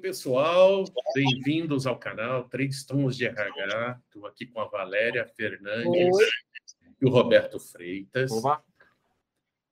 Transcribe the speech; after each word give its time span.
pessoal, 0.00 0.84
bem-vindos 1.14 1.86
ao 1.86 1.98
canal 1.98 2.48
Três 2.48 2.84
Tons 2.84 3.16
de 3.16 3.26
RH. 3.26 4.00
Estou 4.06 4.26
aqui 4.26 4.46
com 4.46 4.58
a 4.58 4.64
Valéria 4.64 5.26
Fernandes 5.26 6.16
Oi. 6.16 6.28
e 7.02 7.06
o 7.06 7.10
Roberto 7.10 7.60
Freitas. 7.60 8.32
Oba. 8.32 8.64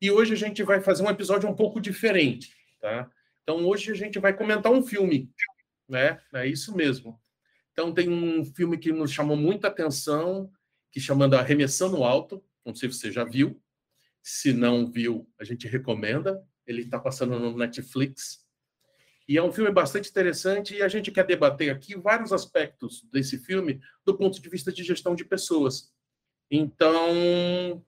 E 0.03 0.11
hoje 0.11 0.35
a 0.35 0.37
gente 0.37 0.63
vai 0.63 0.83
fazer 0.83 1.03
um 1.03 1.09
episódio 1.09 1.49
um 1.49 1.55
pouco 1.55 1.81
diferente, 1.81 2.55
tá? 2.79 3.11
Então 3.43 3.67
hoje 3.67 3.91
a 3.91 3.95
gente 3.95 4.19
vai 4.19 4.37
comentar 4.37 4.71
um 4.71 4.83
filme, 4.83 5.33
né? 5.89 6.21
É 6.35 6.47
isso 6.47 6.77
mesmo. 6.77 7.19
Então 7.73 7.95
tem 7.95 8.11
um 8.11 8.45
filme 8.45 8.77
que 8.77 8.93
nos 8.93 9.11
chamou 9.11 9.37
muita 9.37 9.69
atenção, 9.69 10.53
que 10.93 11.01
chamando 11.01 11.35
Arremessando 11.35 12.05
Alto. 12.05 12.45
Não 12.67 12.75
sei 12.75 12.91
se 12.91 12.99
você 12.99 13.11
já 13.11 13.25
viu. 13.25 13.59
Se 14.23 14.53
não 14.53 14.87
viu, 14.87 15.27
a 15.41 15.45
gente 15.45 15.67
recomenda. 15.67 16.47
Ele 16.67 16.83
está 16.83 16.99
passando 16.99 17.39
no 17.39 17.57
Netflix. 17.57 18.47
E 19.29 19.37
é 19.37 19.43
um 19.43 19.53
filme 19.53 19.71
bastante 19.71 20.09
interessante 20.09 20.75
e 20.75 20.83
a 20.83 20.89
gente 20.89 21.13
quer 21.13 21.27
debater 21.27 21.71
aqui 21.71 21.95
vários 21.95 22.33
aspectos 22.33 23.07
desse 23.13 23.37
filme 23.39 23.79
do 24.05 24.17
ponto 24.17 24.41
de 24.41 24.49
vista 24.49 24.73
de 24.73 24.83
gestão 24.83 25.15
de 25.15 25.23
pessoas. 25.23 25.93
Então, 26.51 27.85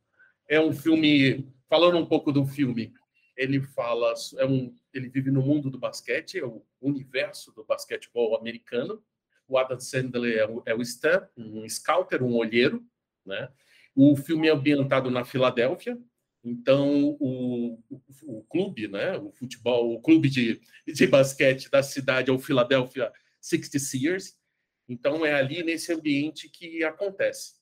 é 0.47 0.61
um 0.61 0.71
filme, 0.71 1.51
falando 1.67 1.97
um 1.97 2.05
pouco 2.05 2.31
do 2.31 2.45
filme, 2.45 2.93
ele 3.35 3.63
fala, 3.63 4.13
é 4.37 4.45
um, 4.45 4.75
ele 4.93 5.09
vive 5.09 5.31
no 5.31 5.41
mundo 5.41 5.71
do 5.71 5.79
basquete, 5.79 6.39
é 6.39 6.45
o 6.45 6.63
universo 6.79 7.55
do 7.55 7.65
basquetebol 7.65 8.37
americano. 8.37 9.03
O 9.49 9.57
Adam 9.57 9.81
Sandler 9.81 10.39
é 10.39 10.47
o, 10.47 10.63
é 10.67 10.75
o 10.75 10.83
Stan, 10.83 11.27
um 11.35 11.67
scouter, 11.67 12.23
um 12.23 12.37
olheiro, 12.37 12.85
né? 13.25 13.49
O 13.97 14.15
filme 14.15 14.47
é 14.47 14.51
ambientado 14.51 15.11
na 15.11 15.25
Filadélfia, 15.25 15.99
então, 16.43 17.17
o, 17.21 17.79
o, 17.91 18.03
o, 18.39 18.45
clube, 18.45 18.89
né, 18.89 19.17
o 19.19 19.31
futebol, 19.31 19.95
o 19.95 20.01
clube 20.01 20.29
de, 20.29 20.61
de 20.87 21.07
basquete 21.07 21.71
da 21.71 21.83
cidade 21.83 22.31
é 22.31 22.33
o 22.33 22.39
Philadelphia 22.39 23.13
66ers. 23.43 24.37
Então, 24.89 25.25
é 25.25 25.35
ali 25.35 25.63
nesse 25.63 25.93
ambiente 25.93 26.49
que 26.49 26.83
acontece. 26.83 27.55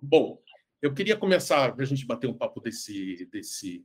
Bom, 0.00 0.40
eu 0.80 0.94
queria 0.94 1.16
começar, 1.16 1.74
a 1.76 1.84
gente 1.84 2.06
bater 2.06 2.28
um 2.28 2.36
papo 2.36 2.60
desse, 2.60 3.26
desse 3.26 3.84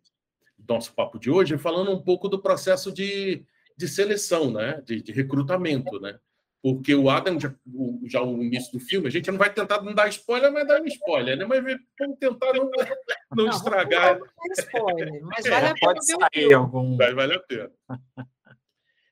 nosso 0.67 0.94
papo 0.94 1.17
de 1.17 1.31
hoje, 1.31 1.58
falando 1.58 1.91
um 1.91 2.02
pouco 2.02 2.30
do 2.30 2.41
processo 2.41 2.91
de, 2.91 3.44
de 3.75 3.88
seleção, 3.88 4.52
né, 4.52 4.81
de, 4.85 5.02
de 5.02 5.11
recrutamento, 5.11 6.00
né? 6.00 6.19
Porque 6.61 6.93
o 6.93 7.09
Adam, 7.09 7.39
já, 7.39 7.53
o, 7.73 7.99
já 8.05 8.21
o 8.21 8.41
início 8.41 8.71
do 8.71 8.79
filme, 8.79 9.07
a 9.07 9.11
gente 9.11 9.31
não 9.31 9.37
vai 9.37 9.51
tentar 9.51 9.81
não 9.81 9.95
dar 9.95 10.07
spoiler, 10.09 10.51
mas 10.51 10.67
dar 10.67 10.79
um 10.79 10.85
spoiler, 10.85 11.35
né? 11.35 11.45
Mas 11.45 11.63
vamos 11.99 12.19
tentar 12.19 12.53
não, 12.53 12.69
não, 13.35 13.45
não 13.45 13.49
estragar. 13.49 14.19
Não 14.19 14.53
spoiler, 14.57 15.21
mas 15.23 15.45
é, 15.45 15.49
vale 15.49 15.67
a 15.67 15.73
pena 15.73 16.01
sair 16.01 16.53
algum. 16.53 16.95
Vai, 16.95 17.13
vale 17.13 17.33
a 17.33 17.39
pena. 17.39 17.71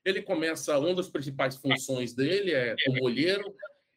Ele 0.04 0.22
começa, 0.22 0.78
uma 0.78 0.94
das 0.94 1.08
principais 1.08 1.56
funções 1.56 2.14
dele 2.14 2.52
é 2.52 2.76
como 2.84 3.04
olheiro. 3.04 3.52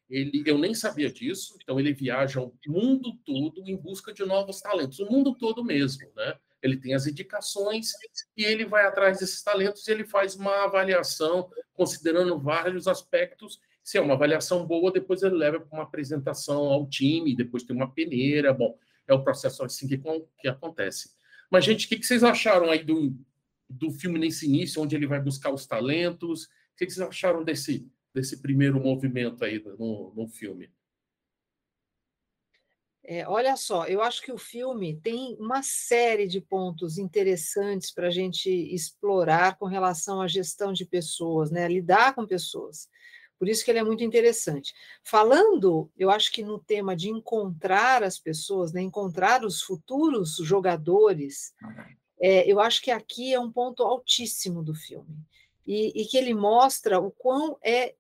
Ele, 0.10 0.44
eu 0.46 0.58
nem 0.58 0.74
sabia 0.74 1.12
disso, 1.12 1.56
então 1.62 1.80
ele 1.80 1.94
viaja 1.94 2.42
o 2.42 2.54
mundo 2.68 3.14
todo 3.26 3.64
em 3.68 3.76
busca 3.76 4.14
de 4.14 4.26
novos 4.26 4.62
talentos, 4.62 5.00
o 5.00 5.10
mundo 5.10 5.36
todo 5.36 5.64
mesmo, 5.64 6.12
né? 6.16 6.36
Ele 6.64 6.78
tem 6.78 6.94
as 6.94 7.06
indicações 7.06 7.92
e 8.38 8.44
ele 8.46 8.66
vai 8.66 8.86
atrás 8.86 9.20
desses 9.20 9.44
talentos 9.44 9.86
e 9.86 9.92
ele 9.92 10.06
faz 10.06 10.36
uma 10.36 10.64
avaliação 10.64 11.52
considerando 11.74 12.40
vários 12.40 12.88
aspectos. 12.88 13.60
Se 13.84 13.98
é 13.98 14.02
uma 14.02 14.14
avaliação 14.14 14.66
boa, 14.66 14.90
depois 14.90 15.22
ele 15.22 15.36
leva 15.36 15.60
para 15.60 15.78
uma 15.78 15.84
apresentação 15.84 16.60
ao 16.64 16.88
time, 16.88 17.36
depois 17.36 17.64
tem 17.64 17.76
uma 17.76 17.92
peneira. 17.94 18.54
Bom, 18.54 18.78
é 19.06 19.14
o 19.14 19.22
processo 19.22 19.62
assim 19.62 19.90
que, 19.90 20.02
que 20.40 20.48
acontece. 20.48 21.10
Mas, 21.52 21.66
gente, 21.66 21.86
o 21.86 21.90
que, 21.90 22.02
vocês 22.02 22.24
acharam 22.24 22.72
aí 22.72 22.82
do, 22.82 23.14
do 23.70 23.92
filme 23.92 24.18
nesse 24.18 24.46
início, 24.46 24.82
onde 24.82 24.96
ele 24.96 25.06
vai 25.06 25.20
buscar 25.20 25.54
os 25.54 25.68
talentos? 25.68 26.46
O 26.46 26.48
que, 26.78 26.90
vocês 26.90 27.06
acharam 27.06 27.44
desse, 27.44 27.86
desse 28.14 28.42
primeiro 28.42 28.80
movimento 28.80 29.44
aí 29.44 29.62
no, 29.78 30.14
no 30.16 30.28
filme? 30.30 30.72
É, 33.06 33.28
olha 33.28 33.58
só, 33.58 33.86
eu 33.86 34.02
acho 34.02 34.22
que 34.22 34.32
o 34.32 34.38
filme 34.38 34.96
tem 35.02 35.36
uma 35.38 35.62
série 35.62 36.26
de 36.26 36.40
pontos 36.40 36.98
interessantes 36.98 37.92
para 37.92 38.08
a 38.08 38.12
gente 38.12 38.50
explorar 38.50 39.58
com 39.58 39.66
relação 39.66 40.22
à 40.22 40.28
gestão 40.28 40.72
de 40.72 40.86
pessoas, 40.86 41.52
né? 41.52 41.68
lidar 41.68 42.16
com 42.16 42.26
pessoas. 42.26 42.88
Por 43.38 43.50
isso 43.50 43.66
que 43.66 43.72
ele 43.72 43.80
é 43.80 43.84
muito 43.84 44.06
interessante. 44.06 44.74
Falando, 45.04 45.92
eu 45.98 46.10
acho 46.10 46.32
que 46.32 46.42
no 46.42 46.58
tema 46.58 46.96
de 46.96 47.10
encontrar 47.10 48.04
as 48.04 48.18
pessoas, 48.18 48.72
né? 48.72 48.82
encontrar 48.82 49.44
os 49.44 49.62
futuros 49.62 50.38
jogadores, 50.38 51.54
é, 52.22 52.50
eu 52.50 52.62
acho 52.62 52.82
que 52.82 52.90
aqui 52.90 53.34
é 53.34 53.40
um 53.40 53.52
ponto 53.52 53.84
altíssimo 53.84 54.64
do 54.64 54.74
filme. 54.74 55.18
E, 55.68 55.92
e 56.02 56.06
que 56.06 56.18
ele 56.18 56.34
mostra 56.34 57.02
o 57.02 57.12
quão 57.12 57.58
é 57.62 57.96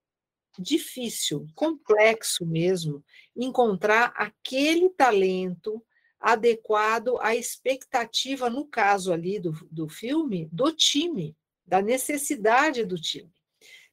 difícil, 0.61 1.47
complexo 1.55 2.45
mesmo, 2.45 3.03
encontrar 3.35 4.13
aquele 4.15 4.89
talento 4.89 5.83
adequado 6.19 7.17
à 7.19 7.35
expectativa, 7.35 8.49
no 8.49 8.65
caso 8.65 9.11
ali 9.11 9.39
do, 9.39 9.51
do 9.69 9.89
filme, 9.89 10.47
do 10.51 10.71
time, 10.71 11.35
da 11.65 11.81
necessidade 11.81 12.85
do 12.85 12.95
time. 12.95 13.31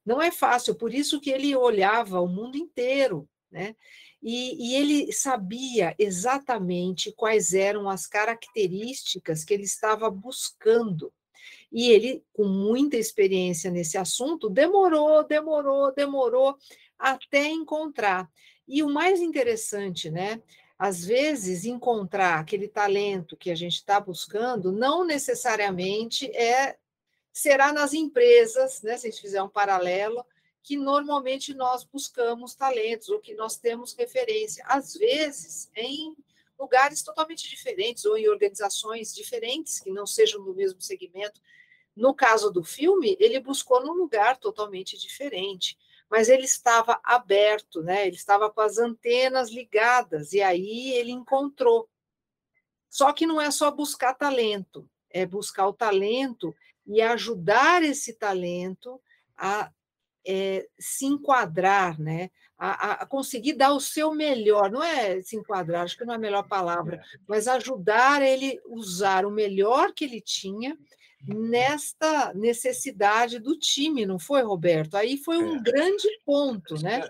Não 0.04 0.20
é 0.20 0.30
fácil, 0.30 0.74
por 0.74 0.94
isso 0.94 1.20
que 1.20 1.30
ele 1.30 1.54
olhava 1.56 2.20
o 2.20 2.28
mundo 2.28 2.56
inteiro, 2.56 3.28
né? 3.50 3.74
E, 4.22 4.72
e, 4.72 4.76
ele 4.76 5.12
sabia 5.12 5.94
exatamente 5.98 7.10
quais 7.12 7.54
eram 7.54 7.88
as 7.88 8.06
características 8.06 9.44
que 9.44 9.54
ele 9.54 9.62
estava 9.62 10.10
buscando 10.10 11.10
e 11.72 11.90
ele, 11.90 12.24
com 12.32 12.44
muita 12.44 12.96
experiência 12.96 13.70
nesse 13.70 13.96
assunto, 13.96 14.50
demorou, 14.50 15.24
demorou, 15.24 15.92
demorou 15.94 16.56
até 16.98 17.46
encontrar. 17.46 18.28
E 18.66 18.82
o 18.82 18.88
mais 18.88 19.20
interessante, 19.20 20.10
né? 20.10 20.42
Às 20.78 21.04
vezes, 21.04 21.64
encontrar 21.64 22.38
aquele 22.38 22.66
talento 22.66 23.36
que 23.36 23.50
a 23.50 23.54
gente 23.54 23.74
está 23.74 24.00
buscando 24.00 24.72
não 24.72 25.04
necessariamente 25.04 26.26
é 26.34 26.76
será 27.32 27.72
nas 27.72 27.92
empresas, 27.92 28.82
né? 28.82 28.96
Se 28.96 29.06
a 29.06 29.10
gente 29.10 29.20
fizer 29.20 29.42
um 29.42 29.48
paralelo, 29.48 30.24
que 30.62 30.76
normalmente 30.76 31.54
nós 31.54 31.84
buscamos 31.84 32.54
talentos 32.54 33.08
ou 33.08 33.20
que 33.20 33.34
nós 33.34 33.56
temos 33.56 33.94
referência. 33.94 34.64
Às 34.66 34.94
vezes, 34.94 35.70
em 35.76 36.16
lugares 36.58 37.02
totalmente 37.02 37.48
diferentes 37.48 38.04
ou 38.04 38.18
em 38.18 38.28
organizações 38.28 39.14
diferentes 39.14 39.80
que 39.80 39.90
não 39.90 40.06
sejam 40.06 40.44
do 40.44 40.54
mesmo 40.54 40.80
segmento. 40.80 41.40
No 42.00 42.14
caso 42.14 42.50
do 42.50 42.64
filme, 42.64 43.14
ele 43.20 43.38
buscou 43.38 43.84
num 43.84 43.92
lugar 43.92 44.38
totalmente 44.38 44.96
diferente, 44.98 45.76
mas 46.08 46.30
ele 46.30 46.46
estava 46.46 46.98
aberto, 47.04 47.82
né? 47.82 48.06
Ele 48.06 48.16
estava 48.16 48.50
com 48.50 48.62
as 48.62 48.78
antenas 48.78 49.50
ligadas 49.50 50.32
e 50.32 50.40
aí 50.40 50.92
ele 50.92 51.12
encontrou. 51.12 51.90
Só 52.88 53.12
que 53.12 53.26
não 53.26 53.38
é 53.38 53.50
só 53.50 53.70
buscar 53.70 54.14
talento, 54.14 54.88
é 55.10 55.26
buscar 55.26 55.68
o 55.68 55.74
talento 55.74 56.56
e 56.86 57.02
ajudar 57.02 57.82
esse 57.82 58.14
talento 58.14 58.98
a 59.36 59.70
é, 60.26 60.66
se 60.78 61.04
enquadrar, 61.04 62.00
né? 62.00 62.30
A, 62.56 62.92
a, 62.92 63.06
conseguir 63.06 63.52
dar 63.52 63.74
o 63.74 63.80
seu 63.80 64.14
melhor, 64.14 64.70
não 64.70 64.82
é 64.82 65.20
se 65.20 65.36
enquadrar, 65.36 65.84
acho 65.84 65.98
que 65.98 66.04
não 66.06 66.14
é 66.14 66.16
a 66.16 66.20
melhor 66.20 66.48
palavra, 66.48 66.96
é. 66.96 67.18
mas 67.28 67.46
ajudar 67.46 68.22
ele 68.22 68.58
usar 68.66 69.26
o 69.26 69.30
melhor 69.30 69.92
que 69.92 70.04
ele 70.04 70.20
tinha 70.20 70.78
nesta 71.26 72.32
necessidade 72.34 73.38
do 73.38 73.58
time, 73.58 74.06
não 74.06 74.18
foi, 74.18 74.42
Roberto? 74.42 74.96
Aí 74.96 75.16
foi 75.16 75.38
um 75.38 75.56
é. 75.56 75.60
grande 75.60 76.08
ponto, 76.24 76.82
né? 76.82 77.08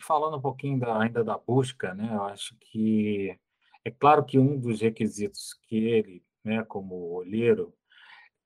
Falando 0.00 0.36
um 0.36 0.40
pouquinho 0.40 0.78
da, 0.78 1.00
ainda 1.00 1.24
da 1.24 1.38
busca, 1.38 1.94
né? 1.94 2.10
Eu 2.12 2.22
acho 2.24 2.56
que 2.60 3.38
é 3.84 3.90
claro 3.90 4.24
que 4.24 4.38
um 4.38 4.58
dos 4.58 4.80
requisitos 4.80 5.54
que 5.68 5.76
ele, 5.76 6.22
né, 6.44 6.64
como 6.64 7.12
olheiro, 7.12 7.72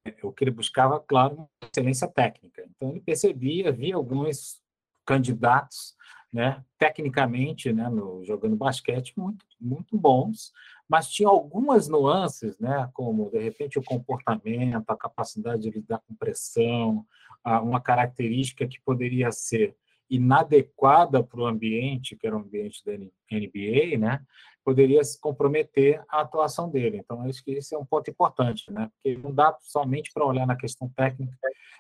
é, 0.05 0.15
o 0.23 0.33
que 0.33 0.45
ele 0.45 0.51
buscava, 0.51 1.01
claro, 1.01 1.35
uma 1.37 1.49
excelência 1.63 2.07
técnica. 2.07 2.63
Então 2.69 2.91
ele 2.91 3.01
percebia, 3.01 3.73
via 3.73 3.97
alguns 3.97 4.61
candidatos, 5.07 5.97
né, 6.33 6.63
tecnicamente, 6.79 7.73
né, 7.73 7.89
no, 7.89 8.23
jogando 8.25 8.55
basquete 8.55 9.13
muito 9.17 9.45
muito 9.61 9.97
bons, 9.99 10.53
mas 10.91 11.09
tinha 11.09 11.29
algumas 11.29 11.87
nuances, 11.87 12.59
né, 12.59 12.91
como 12.93 13.31
de 13.31 13.39
repente 13.39 13.79
o 13.79 13.85
comportamento, 13.85 14.91
a 14.91 14.97
capacidade 14.97 15.63
de 15.63 15.71
lidar 15.71 16.01
com 16.01 16.17
pressão, 16.17 17.07
uma 17.63 17.81
característica 17.81 18.67
que 18.67 18.81
poderia 18.81 19.31
ser 19.31 19.77
inadequada 20.11 21.23
para 21.23 21.41
o 21.41 21.47
ambiente, 21.47 22.17
que 22.17 22.27
era 22.27 22.37
o 22.37 22.41
ambiente 22.41 22.85
da 22.85 22.93
NBA, 22.93 23.99
né, 24.01 24.21
poderia 24.65 25.05
se 25.05 25.21
comprometer 25.21 26.03
a 26.09 26.23
atuação 26.23 26.69
dele. 26.69 26.97
Então, 26.97 27.23
acho 27.23 27.45
que 27.45 27.53
esse 27.53 27.73
é 27.73 27.79
um 27.79 27.87
ponto 27.87 28.11
importante, 28.11 28.73
né, 28.73 28.91
porque 28.93 29.17
não 29.17 29.33
dá 29.33 29.57
somente 29.61 30.11
para 30.13 30.27
olhar 30.27 30.45
na 30.45 30.57
questão 30.57 30.89
técnica, 30.89 31.39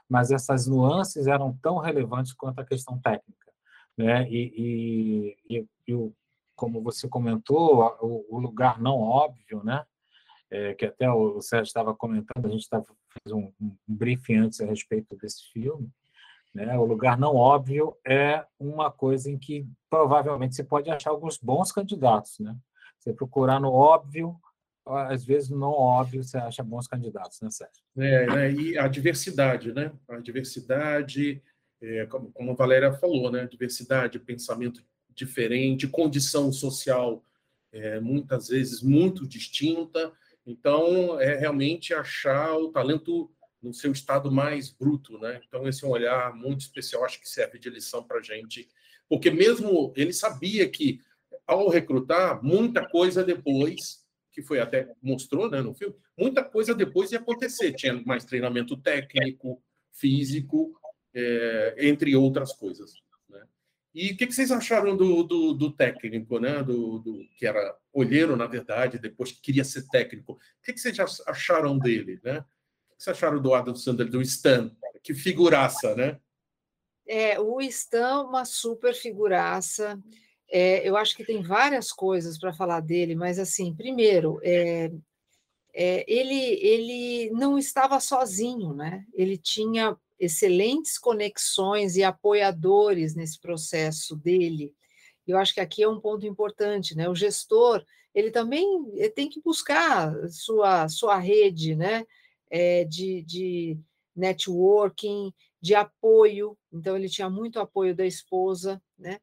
mas 0.09 0.31
essas 0.31 0.69
nuances 0.69 1.27
eram 1.27 1.59
tão 1.61 1.79
relevantes 1.79 2.33
quanto 2.33 2.61
a 2.61 2.65
questão 2.65 2.97
técnica, 3.01 3.53
né, 3.99 4.25
e, 4.31 5.35
e, 5.49 5.57
e, 5.59 5.67
e 5.89 5.95
o 5.95 6.15
como 6.61 6.83
você 6.83 7.09
comentou, 7.09 7.97
o, 8.03 8.39
lugar 8.39 8.79
não 8.79 8.99
óbvio, 8.99 9.65
né? 9.65 9.83
É, 10.51 10.75
que 10.75 10.85
até 10.85 11.11
o 11.11 11.41
Sérgio 11.41 11.69
estava 11.69 11.95
comentando, 11.95 12.45
a 12.45 12.51
gente 12.51 12.61
estava 12.61 12.85
fazendo 12.85 13.41
um, 13.41 13.53
um 13.59 13.77
briefing 13.89 14.37
antes 14.37 14.61
a 14.61 14.67
respeito 14.67 15.17
desse 15.17 15.51
filme, 15.53 15.89
Né? 16.55 16.77
O 16.77 16.85
lugar 16.85 17.17
não 17.17 17.35
óbvio 17.35 17.97
é 18.07 18.45
uma 18.59 18.91
coisa 18.91 19.31
em 19.31 19.39
que 19.39 19.67
provavelmente 19.89 20.55
você 20.55 20.63
pode 20.63 20.91
achar 20.91 21.11
alguns 21.11 21.39
bons 21.39 21.73
candidatos. 21.73 22.39
Né? 22.41 22.55
Você 22.99 23.15
procurar 23.15 23.59
no 23.59 23.73
óbvio, 23.73 24.37
às 24.87 25.25
vezes 25.25 25.49
não 25.49 25.71
óbvio 25.71 26.23
você 26.23 26.37
acha 26.37 26.63
bons 26.63 26.87
candidatos, 26.87 27.41
né, 27.41 27.49
Sérgio? 27.51 27.83
É, 27.97 28.27
né? 28.27 28.53
E 28.53 28.77
a 28.77 28.87
diversidade, 28.87 29.73
né? 29.73 29.93
A 30.11 30.19
diversidade, 30.19 31.43
é, 31.81 32.05
como, 32.07 32.31
como 32.33 32.51
a 32.51 32.55
Valéria 32.55 32.93
falou, 32.93 33.31
né? 33.31 33.47
Diversidade, 33.47 34.19
pensamento 34.19 34.85
diferente, 35.25 35.87
condição 35.87 36.51
social 36.53 37.25
é, 37.73 38.01
muitas 38.01 38.49
vezes 38.49 38.83
muito 38.83 39.27
distinta. 39.27 40.13
Então, 40.47 41.21
é 41.21 41.37
realmente 41.37 41.93
achar 41.93 42.57
o 42.57 42.73
talento 42.73 43.31
no 43.63 43.75
seu 43.75 43.93
estado 43.93 44.33
mais 44.33 44.71
bruto, 44.71 45.19
né? 45.19 45.41
Então, 45.47 45.69
esse 45.69 45.85
é 45.85 45.87
um 45.87 45.91
olhar 45.91 46.35
muito 46.35 46.61
especial, 46.63 47.05
acho 47.05 47.21
que 47.21 47.29
serve 47.29 47.59
de 47.59 47.69
lição 47.69 48.03
para 48.03 48.19
a 48.19 48.23
gente, 48.23 48.69
porque 49.09 49.31
mesmo 49.31 49.93
ele 49.95 50.13
sabia 50.13 50.69
que, 50.69 51.01
ao 51.47 51.69
recrutar, 51.69 52.43
muita 52.43 52.89
coisa 52.89 53.23
depois, 53.23 54.07
que 54.33 54.41
foi 54.41 54.61
até 54.61 54.91
mostrou 55.03 55.51
né, 55.51 55.61
no 55.61 55.75
filme, 55.75 55.95
muita 56.17 56.43
coisa 56.43 56.75
depois 56.75 57.13
ia 57.13 57.19
acontecer. 57.19 57.75
Tinha 57.75 58.01
mais 58.07 58.25
treinamento 58.25 58.77
técnico, 58.77 59.63
físico, 59.93 60.73
é, 61.13 61.75
entre 61.79 62.17
outras 62.17 62.53
coisas. 62.53 62.95
E 63.95 64.13
o 64.13 64.17
que, 64.17 64.27
que, 64.27 64.33
vocês 64.33 64.53
acharam 64.53 64.97
do, 64.97 65.23
do, 65.25 65.53
do 65.53 65.73
técnico, 65.73 66.39
né? 66.39 66.63
Do, 66.63 67.01
do, 67.01 67.25
que 67.37 67.47
era 67.47 67.77
olheiro, 67.93 68.37
na 68.37 68.47
verdade, 68.47 68.99
depois 68.99 69.33
que 69.33 69.41
queria 69.41 69.65
ser 69.65 69.89
técnico? 69.89 70.35
O 70.35 70.39
que, 70.63 70.73
que 70.73 70.81
vocês 70.81 70.97
acharam 71.27 71.79
dele, 71.79 72.21
né? 72.23 72.45
que 72.97 73.05
vocês 73.05 73.17
acharam 73.17 73.41
do 73.41 73.55
Adam 73.55 73.75
Sandler, 73.75 74.09
do 74.09 74.21
Stan? 74.21 74.71
Que 75.03 75.15
figuraça, 75.15 75.95
né? 75.95 76.21
É, 77.07 77.41
o 77.41 77.61
Stan, 77.63 78.23
uma 78.23 78.45
super 78.45 78.95
figuraça. 78.95 79.99
É, 80.49 80.87
eu 80.87 80.97
acho 80.97 81.17
que 81.17 81.25
tem 81.25 81.43
várias 81.43 81.91
coisas 81.91 82.39
para 82.39 82.53
falar 82.53 82.81
dele, 82.81 83.15
mas 83.15 83.39
assim, 83.39 83.75
primeiro, 83.75 84.39
é, 84.43 84.93
é, 85.73 86.05
ele, 86.07 86.35
ele 86.35 87.31
não 87.31 87.59
estava 87.59 87.99
sozinho, 87.99 88.75
né? 88.75 89.05
Ele 89.15 89.39
tinha 89.39 89.97
excelentes 90.21 90.99
conexões 90.99 91.97
e 91.97 92.05
apoiadores 92.05 93.15
nesse 93.15 93.41
processo 93.41 94.15
dele. 94.15 94.73
Eu 95.27 95.39
acho 95.39 95.55
que 95.55 95.61
aqui 95.61 95.83
é 95.83 95.89
um 95.89 96.01
ponto 96.01 96.27
importante, 96.27 96.95
né? 96.95 97.09
O 97.09 97.15
gestor 97.15 97.85
ele 98.15 98.31
também 98.31 98.67
tem 99.15 99.29
que 99.29 99.41
buscar 99.41 100.13
sua 100.29 100.89
sua 100.89 101.19
rede, 101.19 101.75
né? 101.75 102.05
é, 102.51 102.85
de, 102.85 103.23
de 103.23 103.79
networking, 104.15 105.33
de 105.63 105.75
apoio. 105.75 106.59
Então, 106.73 106.97
ele 106.97 107.09
tinha 107.09 107.31
muito 107.31 107.61
apoio 107.61 107.95
da 107.95 108.05
esposa, 108.05 108.83
né? 108.99 109.19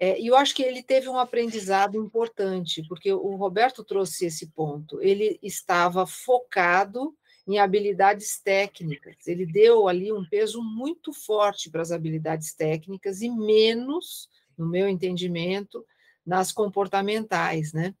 É, 0.00 0.20
e 0.20 0.28
eu 0.28 0.36
acho 0.36 0.54
que 0.54 0.62
ele 0.62 0.80
teve 0.80 1.08
um 1.08 1.18
aprendizado 1.18 1.96
importante, 1.96 2.86
porque 2.88 3.12
o 3.12 3.34
Roberto 3.34 3.82
trouxe 3.82 4.26
esse 4.26 4.46
ponto. 4.50 5.02
Ele 5.02 5.40
estava 5.42 6.06
focado 6.06 7.16
em 7.48 7.58
habilidades 7.58 8.40
técnicas. 8.40 9.26
Ele 9.26 9.46
deu 9.46 9.88
ali 9.88 10.12
um 10.12 10.24
peso 10.28 10.62
muito 10.62 11.12
forte 11.12 11.70
para 11.70 11.82
as 11.82 11.90
habilidades 11.90 12.54
técnicas 12.54 13.22
e 13.22 13.30
menos, 13.30 14.28
no 14.56 14.68
meu 14.68 14.88
entendimento, 14.88 15.84
nas 16.24 16.52
comportamentais, 16.52 17.72
né? 17.72 17.94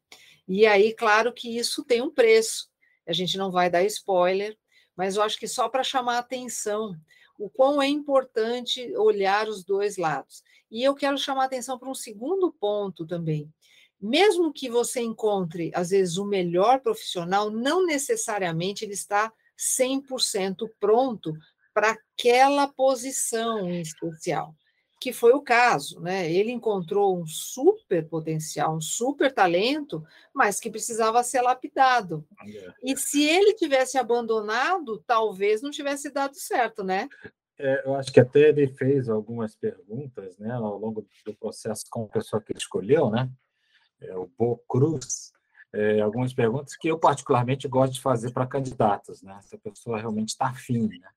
E 0.46 0.66
aí, 0.66 0.94
claro 0.94 1.32
que 1.32 1.56
isso 1.56 1.82
tem 1.84 2.02
um 2.02 2.10
preço 2.10 2.68
a 3.08 3.12
gente 3.14 3.38
não 3.38 3.50
vai 3.50 3.70
dar 3.70 3.82
spoiler, 3.84 4.56
mas 4.94 5.16
eu 5.16 5.22
acho 5.22 5.38
que 5.38 5.48
só 5.48 5.68
para 5.68 5.82
chamar 5.82 6.16
a 6.16 6.18
atenção 6.18 6.94
o 7.38 7.48
quão 7.48 7.80
é 7.80 7.88
importante 7.88 8.94
olhar 8.96 9.48
os 9.48 9.64
dois 9.64 9.96
lados. 9.96 10.42
E 10.70 10.84
eu 10.84 10.94
quero 10.94 11.16
chamar 11.16 11.44
a 11.44 11.46
atenção 11.46 11.78
para 11.78 11.88
um 11.88 11.94
segundo 11.94 12.52
ponto 12.52 13.06
também. 13.06 13.50
Mesmo 14.00 14.52
que 14.52 14.70
você 14.70 15.00
encontre, 15.00 15.70
às 15.74 15.90
vezes, 15.90 16.16
o 16.16 16.24
melhor 16.24 16.80
profissional, 16.80 17.50
não 17.50 17.84
necessariamente 17.84 18.84
ele 18.84 18.94
está 18.94 19.32
100% 19.58 20.68
pronto 20.78 21.32
para 21.74 21.90
aquela 21.90 22.68
posição 22.68 23.68
em 23.68 23.80
especial 23.80 24.54
que 25.00 25.12
foi 25.12 25.32
o 25.32 25.40
caso, 25.40 26.00
né? 26.00 26.30
Ele 26.30 26.50
encontrou 26.50 27.20
um 27.20 27.26
super 27.26 28.06
potencial, 28.08 28.76
um 28.76 28.80
super 28.80 29.32
talento, 29.32 30.04
mas 30.34 30.58
que 30.58 30.70
precisava 30.70 31.22
ser 31.22 31.40
lapidado. 31.40 32.26
E 32.82 32.96
se 32.96 33.22
ele 33.22 33.54
tivesse 33.54 33.96
abandonado, 33.96 35.02
talvez 35.06 35.62
não 35.62 35.70
tivesse 35.70 36.10
dado 36.10 36.34
certo, 36.34 36.82
né? 36.82 37.08
É, 37.58 37.82
eu 37.86 37.94
acho 37.94 38.12
que 38.12 38.20
até 38.20 38.48
ele 38.48 38.68
fez 38.68 39.08
algumas 39.08 39.54
perguntas, 39.54 40.38
né, 40.38 40.52
ao 40.52 40.78
longo 40.78 41.04
do 41.24 41.34
processo 41.34 41.84
com 41.90 42.04
a 42.04 42.08
pessoa 42.08 42.40
que 42.40 42.52
ele 42.52 42.58
escolheu, 42.58 43.10
né? 43.10 43.28
É, 44.00 44.16
o 44.16 44.30
Bo 44.38 44.58
Cruz, 44.68 45.32
é, 45.72 46.00
algumas 46.00 46.32
perguntas 46.32 46.76
que 46.76 46.88
eu 46.88 46.98
particularmente 46.98 47.68
gosto 47.68 47.94
de 47.94 48.00
fazer 48.00 48.32
para 48.32 48.46
candidatos, 48.46 49.22
né? 49.22 49.38
Se 49.42 49.56
a 49.56 49.58
pessoa 49.58 49.98
realmente 49.98 50.30
está 50.30 50.48
afim, 50.48 50.88
né? 50.88 51.08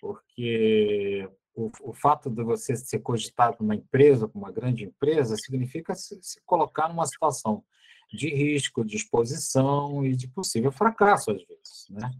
Porque 0.00 1.28
o, 1.54 1.70
o 1.82 1.92
fato 1.92 2.30
de 2.30 2.42
você 2.42 2.76
ser 2.76 2.98
cogitado 3.00 3.56
uma 3.60 3.74
empresa, 3.74 4.30
uma 4.34 4.50
grande 4.50 4.84
empresa, 4.84 5.36
significa 5.36 5.94
se, 5.94 6.18
se 6.22 6.40
colocar 6.44 6.88
numa 6.88 7.06
situação 7.06 7.64
de 8.12 8.28
risco, 8.28 8.84
de 8.84 8.96
exposição 8.96 10.04
e 10.04 10.14
de 10.14 10.28
possível 10.28 10.70
fracasso, 10.70 11.30
às 11.30 11.42
vezes, 11.44 11.86
né? 11.90 12.10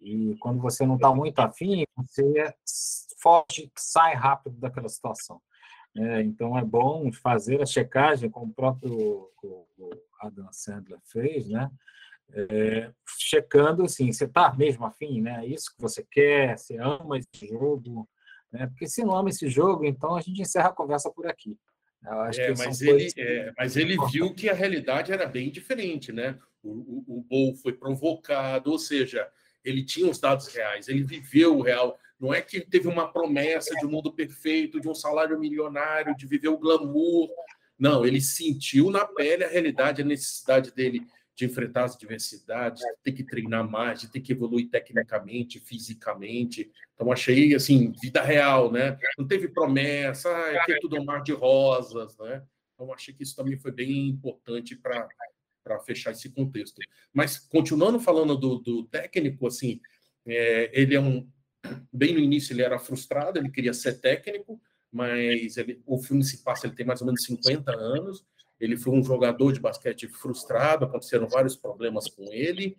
E 0.00 0.36
quando 0.40 0.60
você 0.60 0.84
não 0.84 0.96
está 0.96 1.14
muito 1.14 1.38
afim, 1.38 1.84
você 1.96 2.52
foge, 3.20 3.70
sai 3.76 4.14
rápido 4.14 4.58
daquela 4.58 4.88
situação. 4.88 5.40
É, 5.96 6.22
então, 6.22 6.56
é 6.56 6.64
bom 6.64 7.12
fazer 7.12 7.60
a 7.60 7.66
checagem, 7.66 8.30
como 8.30 8.46
o 8.46 8.54
próprio 8.54 9.28
Adam 10.20 10.48
Sandler 10.50 10.98
fez, 11.04 11.48
né? 11.48 11.70
É, 12.34 12.90
checando 13.18 13.84
assim, 13.84 14.10
você 14.10 14.24
está 14.24 14.54
mesmo 14.54 14.86
afim, 14.86 15.20
né? 15.20 15.44
É 15.44 15.46
isso 15.46 15.74
que 15.74 15.82
você 15.82 16.02
quer, 16.10 16.56
você 16.56 16.78
ama 16.78 17.18
esse 17.18 17.46
jogo, 17.46 18.08
né? 18.50 18.66
Porque 18.68 18.86
se 18.86 19.04
não 19.04 19.14
ama 19.14 19.28
esse 19.28 19.48
jogo, 19.48 19.84
então 19.84 20.16
a 20.16 20.20
gente 20.22 20.40
encerra 20.40 20.70
a 20.70 20.74
conversa 20.74 21.10
por 21.10 21.26
aqui. 21.26 21.58
É, 22.04 22.54
mas, 22.56 22.82
ele, 22.82 23.08
é, 23.16 23.52
mas 23.56 23.76
ele 23.76 23.96
viu 24.10 24.34
que 24.34 24.48
a 24.48 24.54
realidade 24.54 25.12
era 25.12 25.26
bem 25.26 25.50
diferente, 25.50 26.10
né? 26.10 26.38
O, 26.62 26.70
o, 26.70 27.18
o 27.18 27.22
Bol 27.22 27.54
foi 27.56 27.72
provocado, 27.74 28.72
ou 28.72 28.78
seja, 28.78 29.28
ele 29.64 29.84
tinha 29.84 30.10
os 30.10 30.18
dados 30.18 30.48
reais, 30.48 30.88
ele 30.88 31.04
viveu 31.04 31.56
o 31.56 31.62
real. 31.62 31.98
Não 32.22 32.32
é 32.32 32.40
que 32.40 32.60
teve 32.60 32.86
uma 32.86 33.12
promessa 33.12 33.74
de 33.74 33.84
um 33.84 33.90
mundo 33.90 34.12
perfeito, 34.12 34.80
de 34.80 34.88
um 34.88 34.94
salário 34.94 35.36
milionário, 35.40 36.16
de 36.16 36.24
viver 36.24 36.50
o 36.50 36.56
glamour. 36.56 37.28
Não, 37.76 38.06
ele 38.06 38.20
sentiu 38.20 38.92
na 38.92 39.04
pele 39.04 39.42
a 39.42 39.48
realidade, 39.48 40.02
a 40.02 40.04
necessidade 40.04 40.72
dele 40.72 41.04
de 41.34 41.46
enfrentar 41.46 41.84
as 41.84 41.96
diversidades, 41.96 42.80
de 42.80 42.94
ter 43.02 43.10
que 43.10 43.24
treinar 43.24 43.68
mais, 43.68 44.02
de 44.02 44.08
ter 44.08 44.20
que 44.20 44.30
evoluir 44.30 44.70
tecnicamente, 44.70 45.58
fisicamente. 45.58 46.70
Então, 46.94 47.10
achei, 47.10 47.56
assim, 47.56 47.92
vida 48.00 48.22
real, 48.22 48.70
né? 48.70 48.96
Não 49.18 49.26
teve 49.26 49.48
promessa, 49.48 50.28
ah, 50.28 50.62
aqui 50.62 50.74
é 50.74 50.78
tudo 50.78 51.00
um 51.00 51.04
mar 51.04 51.24
de 51.24 51.32
rosas, 51.32 52.16
né? 52.18 52.40
Então, 52.74 52.92
achei 52.92 53.12
que 53.12 53.24
isso 53.24 53.34
também 53.34 53.58
foi 53.58 53.72
bem 53.72 54.08
importante 54.08 54.76
para 54.76 55.08
para 55.64 55.78
fechar 55.80 56.10
esse 56.10 56.28
contexto. 56.28 56.80
Mas, 57.12 57.38
continuando 57.38 58.00
falando 58.00 58.36
do, 58.36 58.58
do 58.58 58.84
técnico, 58.84 59.46
assim, 59.46 59.80
é, 60.26 60.70
ele 60.72 60.96
é 60.96 61.00
um... 61.00 61.28
Bem 61.92 62.14
no 62.14 62.20
início 62.20 62.52
ele 62.52 62.62
era 62.62 62.78
frustrado, 62.78 63.38
ele 63.38 63.50
queria 63.50 63.72
ser 63.72 64.00
técnico, 64.00 64.60
mas 64.90 65.56
ele, 65.56 65.80
o 65.86 65.98
filme 65.98 66.24
se 66.24 66.42
passa, 66.42 66.66
ele 66.66 66.74
tem 66.74 66.84
mais 66.84 67.00
ou 67.00 67.06
menos 67.06 67.24
50 67.24 67.72
anos, 67.72 68.24
ele 68.60 68.76
foi 68.76 68.92
um 68.92 69.02
jogador 69.02 69.52
de 69.52 69.60
basquete 69.60 70.06
frustrado, 70.06 70.84
aconteceram 70.84 71.28
vários 71.28 71.56
problemas 71.56 72.08
com 72.08 72.32
ele. 72.32 72.76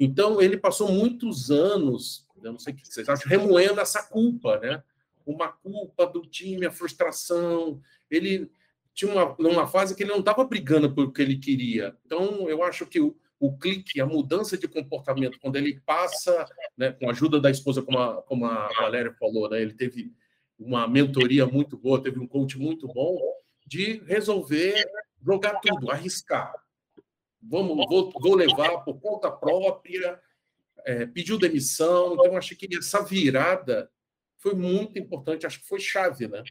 Então, 0.00 0.40
ele 0.40 0.56
passou 0.56 0.90
muitos 0.90 1.50
anos, 1.50 2.26
eu 2.42 2.52
não 2.52 2.58
sei 2.58 2.72
o 2.72 2.76
que 2.76 2.86
vocês 2.86 3.08
acham, 3.08 3.28
remoendo 3.28 3.80
essa 3.80 4.02
culpa, 4.02 4.58
né? 4.58 4.82
Uma 5.26 5.48
culpa 5.48 6.06
do 6.06 6.22
time, 6.22 6.66
a 6.66 6.70
frustração. 6.70 7.80
Ele 8.10 8.50
tinha 8.94 9.12
uma, 9.12 9.34
uma 9.38 9.66
fase 9.66 9.94
que 9.94 10.02
ele 10.02 10.12
não 10.12 10.20
estava 10.20 10.44
brigando 10.44 10.94
pelo 10.94 11.12
que 11.12 11.20
ele 11.20 11.36
queria. 11.36 11.94
Então, 12.06 12.48
eu 12.48 12.62
acho 12.62 12.86
que 12.86 13.00
o, 13.00 13.14
o 13.38 13.56
clique, 13.56 14.00
a 14.00 14.06
mudança 14.06 14.56
de 14.56 14.66
comportamento, 14.66 15.38
quando 15.40 15.56
ele 15.56 15.80
passa, 15.84 16.46
né, 16.76 16.92
com 16.92 17.08
a 17.08 17.12
ajuda 17.12 17.40
da 17.40 17.50
esposa, 17.50 17.82
como 17.82 17.98
a, 17.98 18.22
como 18.22 18.46
a 18.46 18.68
Valéria 18.80 19.14
falou, 19.18 19.48
né, 19.50 19.60
ele 19.60 19.74
teve 19.74 20.12
uma 20.58 20.88
mentoria 20.88 21.46
muito 21.46 21.76
boa, 21.76 22.02
teve 22.02 22.18
um 22.18 22.26
coach 22.26 22.58
muito 22.58 22.86
bom, 22.88 23.18
de 23.66 24.02
resolver 24.06 24.84
jogar 25.22 25.60
tudo, 25.60 25.90
arriscar. 25.90 26.54
Vamos, 27.42 27.76
vou, 27.88 28.12
vou 28.18 28.34
levar 28.34 28.78
por 28.78 28.98
conta 29.00 29.30
própria, 29.30 30.20
é, 30.84 31.04
pediu 31.04 31.38
demissão. 31.38 32.14
Então, 32.14 32.36
acho 32.36 32.56
que 32.56 32.68
essa 32.76 33.02
virada 33.02 33.90
foi 34.38 34.54
muito 34.54 34.98
importante, 34.98 35.46
acho 35.46 35.60
que 35.60 35.66
foi 35.66 35.80
chave, 35.80 36.28
né? 36.28 36.42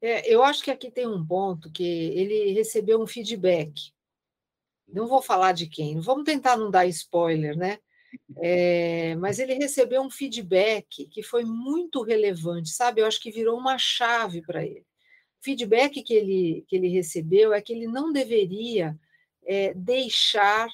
É, 0.00 0.32
eu 0.32 0.42
acho 0.42 0.62
que 0.62 0.70
aqui 0.70 0.90
tem 0.90 1.06
um 1.06 1.24
ponto 1.26 1.70
que 1.72 1.82
ele 1.82 2.52
recebeu 2.52 3.00
um 3.00 3.06
feedback. 3.06 3.92
Não 4.86 5.06
vou 5.06 5.22
falar 5.22 5.52
de 5.52 5.66
quem, 5.66 6.00
vamos 6.00 6.24
tentar 6.24 6.56
não 6.56 6.70
dar 6.70 6.86
spoiler, 6.86 7.56
né? 7.56 7.78
É, 8.38 9.16
mas 9.16 9.40
ele 9.40 9.54
recebeu 9.54 10.00
um 10.00 10.08
feedback 10.08 11.04
que 11.06 11.20
foi 11.20 11.44
muito 11.44 12.00
relevante, 12.00 12.68
sabe? 12.68 13.00
Eu 13.00 13.06
acho 13.06 13.20
que 13.20 13.32
virou 13.32 13.58
uma 13.58 13.76
chave 13.76 14.40
para 14.40 14.64
ele. 14.64 14.86
O 15.40 15.44
feedback 15.44 16.00
que 16.00 16.14
ele, 16.14 16.64
que 16.68 16.76
ele 16.76 16.86
recebeu 16.86 17.52
é 17.52 17.60
que 17.60 17.72
ele 17.72 17.88
não 17.88 18.12
deveria 18.12 18.96
é, 19.44 19.74
deixar 19.74 20.68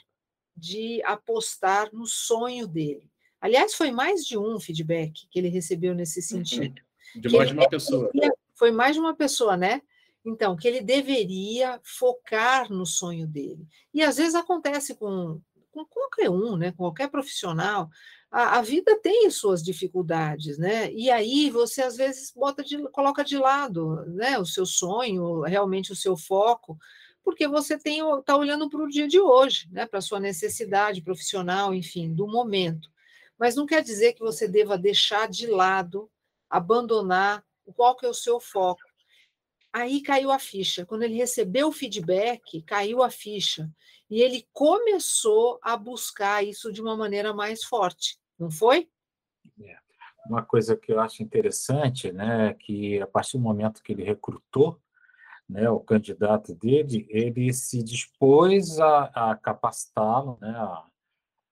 de 0.54 1.02
apostar 1.02 1.88
no 1.94 2.06
sonho 2.06 2.66
dele. 2.66 3.10
Aliás, 3.40 3.74
foi 3.74 3.90
mais 3.90 4.26
de 4.26 4.36
um 4.36 4.60
feedback 4.60 5.26
que 5.30 5.38
ele 5.38 5.48
recebeu 5.48 5.94
nesse 5.94 6.20
uhum. 6.20 6.44
sentido. 6.44 6.82
De 7.16 7.28
mais 7.30 7.48
de 7.48 7.54
uma 7.54 7.68
pessoa. 7.68 8.10
Foi 8.54 8.70
mais 8.70 8.94
de 8.94 9.00
uma 9.00 9.14
pessoa, 9.14 9.56
né? 9.56 9.80
Então, 10.24 10.56
que 10.56 10.68
ele 10.68 10.82
deveria 10.82 11.80
focar 11.82 12.70
no 12.70 12.84
sonho 12.84 13.26
dele. 13.26 13.66
E 13.92 14.02
às 14.02 14.16
vezes 14.18 14.34
acontece 14.34 14.94
com, 14.94 15.40
com 15.72 15.84
qualquer 15.86 16.30
um, 16.30 16.56
né? 16.56 16.72
com 16.72 16.78
qualquer 16.78 17.08
profissional. 17.08 17.88
A, 18.30 18.58
a, 18.58 18.62
vida 18.62 18.98
tem 19.00 19.30
suas 19.30 19.62
dificuldades, 19.62 20.58
né? 20.58 20.92
E 20.92 21.10
aí 21.10 21.50
você 21.50 21.82
às 21.82 21.96
vezes 21.96 22.32
bota 22.34 22.62
de, 22.62 22.78
coloca 22.90 23.24
de 23.24 23.38
lado 23.38 24.04
né? 24.06 24.38
o 24.38 24.44
seu 24.44 24.66
sonho, 24.66 25.40
realmente 25.40 25.90
o 25.90 25.96
seu 25.96 26.16
foco, 26.16 26.78
porque 27.24 27.48
você 27.48 27.74
está 27.74 28.36
olhando 28.36 28.68
para 28.68 28.82
o 28.82 28.88
dia 28.88 29.08
de 29.08 29.18
hoje, 29.18 29.68
né? 29.72 29.86
para 29.86 29.98
a 29.98 30.02
sua 30.02 30.20
necessidade 30.20 31.02
profissional, 31.02 31.74
enfim, 31.74 32.12
do 32.12 32.26
momento. 32.26 32.88
Mas 33.38 33.56
não 33.56 33.66
quer 33.66 33.82
dizer 33.82 34.12
que 34.12 34.20
você 34.20 34.46
deva 34.46 34.76
deixar 34.76 35.28
de 35.28 35.46
lado, 35.46 36.10
abandonar 36.48 37.42
qual 37.74 37.96
que 37.96 38.04
é 38.04 38.08
o 38.08 38.14
seu 38.14 38.38
foco. 38.38 38.89
Aí 39.72 40.02
caiu 40.02 40.30
a 40.30 40.38
ficha. 40.38 40.84
Quando 40.84 41.02
ele 41.02 41.14
recebeu 41.14 41.68
o 41.68 41.72
feedback, 41.72 42.62
caiu 42.62 43.02
a 43.02 43.10
ficha. 43.10 43.70
E 44.10 44.20
ele 44.20 44.46
começou 44.52 45.58
a 45.62 45.76
buscar 45.76 46.44
isso 46.44 46.72
de 46.72 46.82
uma 46.82 46.96
maneira 46.96 47.32
mais 47.32 47.62
forte, 47.62 48.18
não 48.38 48.50
foi? 48.50 48.88
É. 49.62 49.78
Uma 50.26 50.42
coisa 50.42 50.76
que 50.76 50.92
eu 50.92 51.00
acho 51.00 51.22
interessante, 51.22 52.12
né, 52.12 52.48
é 52.48 52.54
que 52.54 53.00
a 53.00 53.06
partir 53.06 53.38
do 53.38 53.42
momento 53.42 53.82
que 53.82 53.92
ele 53.92 54.04
recrutou 54.04 54.80
né, 55.48 55.68
o 55.68 55.80
candidato 55.80 56.54
dele, 56.54 57.06
ele 57.08 57.52
se 57.52 57.82
dispôs 57.82 58.78
a, 58.78 59.30
a 59.30 59.36
capacitá-lo, 59.36 60.38
né, 60.40 60.50
a 60.50 60.84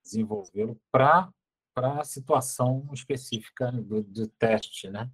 desenvolvê-lo 0.03 0.79
para 0.91 1.29
a 1.75 2.03
situação 2.03 2.87
específica 2.93 3.71
do, 3.71 4.01
do 4.03 4.27
teste, 4.27 4.89
né? 4.89 5.09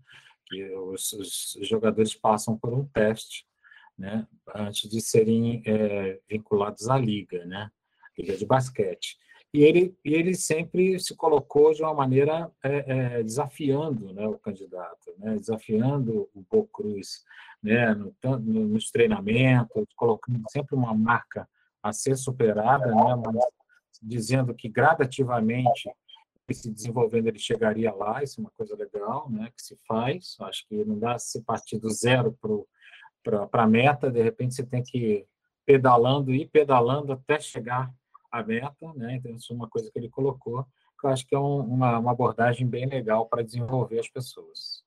Que 0.45 0.73
os, 0.75 1.13
os, 1.13 1.57
jogadores 1.67 2.13
passam 2.13 2.57
por 2.57 2.73
um 2.73 2.85
teste, 2.85 3.45
né, 3.97 4.27
antes 4.53 4.89
de 4.89 5.01
serem 5.01 5.63
é, 5.65 6.19
vinculados 6.29 6.89
à 6.89 6.97
liga, 6.97 7.45
né, 7.45 7.71
liga 8.17 8.35
de 8.35 8.45
basquete. 8.45 9.17
E 9.53 9.63
ele, 9.63 9.97
ele 10.03 10.35
sempre 10.35 10.99
se 10.99 11.15
colocou 11.15 11.73
de 11.73 11.81
uma 11.81 11.93
maneira 11.93 12.51
é, 12.61 13.19
é, 13.19 13.23
desafiando 13.23 14.13
né, 14.13 14.27
o 14.27 14.37
candidato, 14.37 15.13
né, 15.17 15.37
desafiando 15.37 16.29
o 16.33 16.41
Bo 16.51 16.67
Cruz 16.67 17.23
né, 17.63 17.93
no, 17.93 18.13
no, 18.21 18.67
nos 18.67 18.91
treinamentos, 18.91 19.85
colocando 19.95 20.43
sempre 20.49 20.75
uma 20.75 20.93
marca 20.93 21.47
a 21.81 21.93
ser 21.93 22.17
superada, 22.17 22.87
né, 22.87 23.15
mas 23.25 23.45
dizendo 24.01 24.53
que 24.53 24.67
gradativamente 24.67 25.89
se 26.53 26.71
desenvolvendo 26.71 27.27
ele 27.27 27.39
chegaria 27.39 27.93
lá, 27.93 28.23
isso 28.23 28.39
é 28.39 28.43
uma 28.43 28.51
coisa 28.51 28.75
legal, 28.75 29.29
né, 29.29 29.51
que 29.55 29.61
se 29.61 29.77
faz. 29.87 30.35
Acho 30.41 30.67
que 30.67 30.85
não 30.85 30.99
dá 30.99 31.17
se 31.17 31.41
partir 31.41 31.79
do 31.79 31.89
zero 31.89 32.37
para 33.23 33.63
a 33.63 33.67
meta, 33.67 34.11
de 34.11 34.21
repente 34.21 34.53
você 34.53 34.63
tem 34.63 34.83
que 34.83 34.97
ir 34.97 35.27
pedalando 35.65 36.33
e 36.33 36.47
pedalando 36.47 37.11
até 37.11 37.39
chegar 37.39 37.91
à 38.31 38.43
meta, 38.43 38.93
né? 38.93 39.15
Então 39.15 39.35
isso 39.35 39.51
é 39.51 39.55
uma 39.55 39.67
coisa 39.67 39.89
que 39.91 39.97
ele 39.97 40.09
colocou, 40.09 40.63
que 40.99 41.07
eu 41.07 41.09
acho 41.09 41.25
que 41.25 41.33
é 41.33 41.39
um, 41.39 41.61
uma, 41.61 41.97
uma 41.97 42.11
abordagem 42.11 42.67
bem 42.67 42.85
legal 42.85 43.27
para 43.27 43.43
desenvolver 43.43 43.99
as 43.99 44.07
pessoas. 44.07 44.83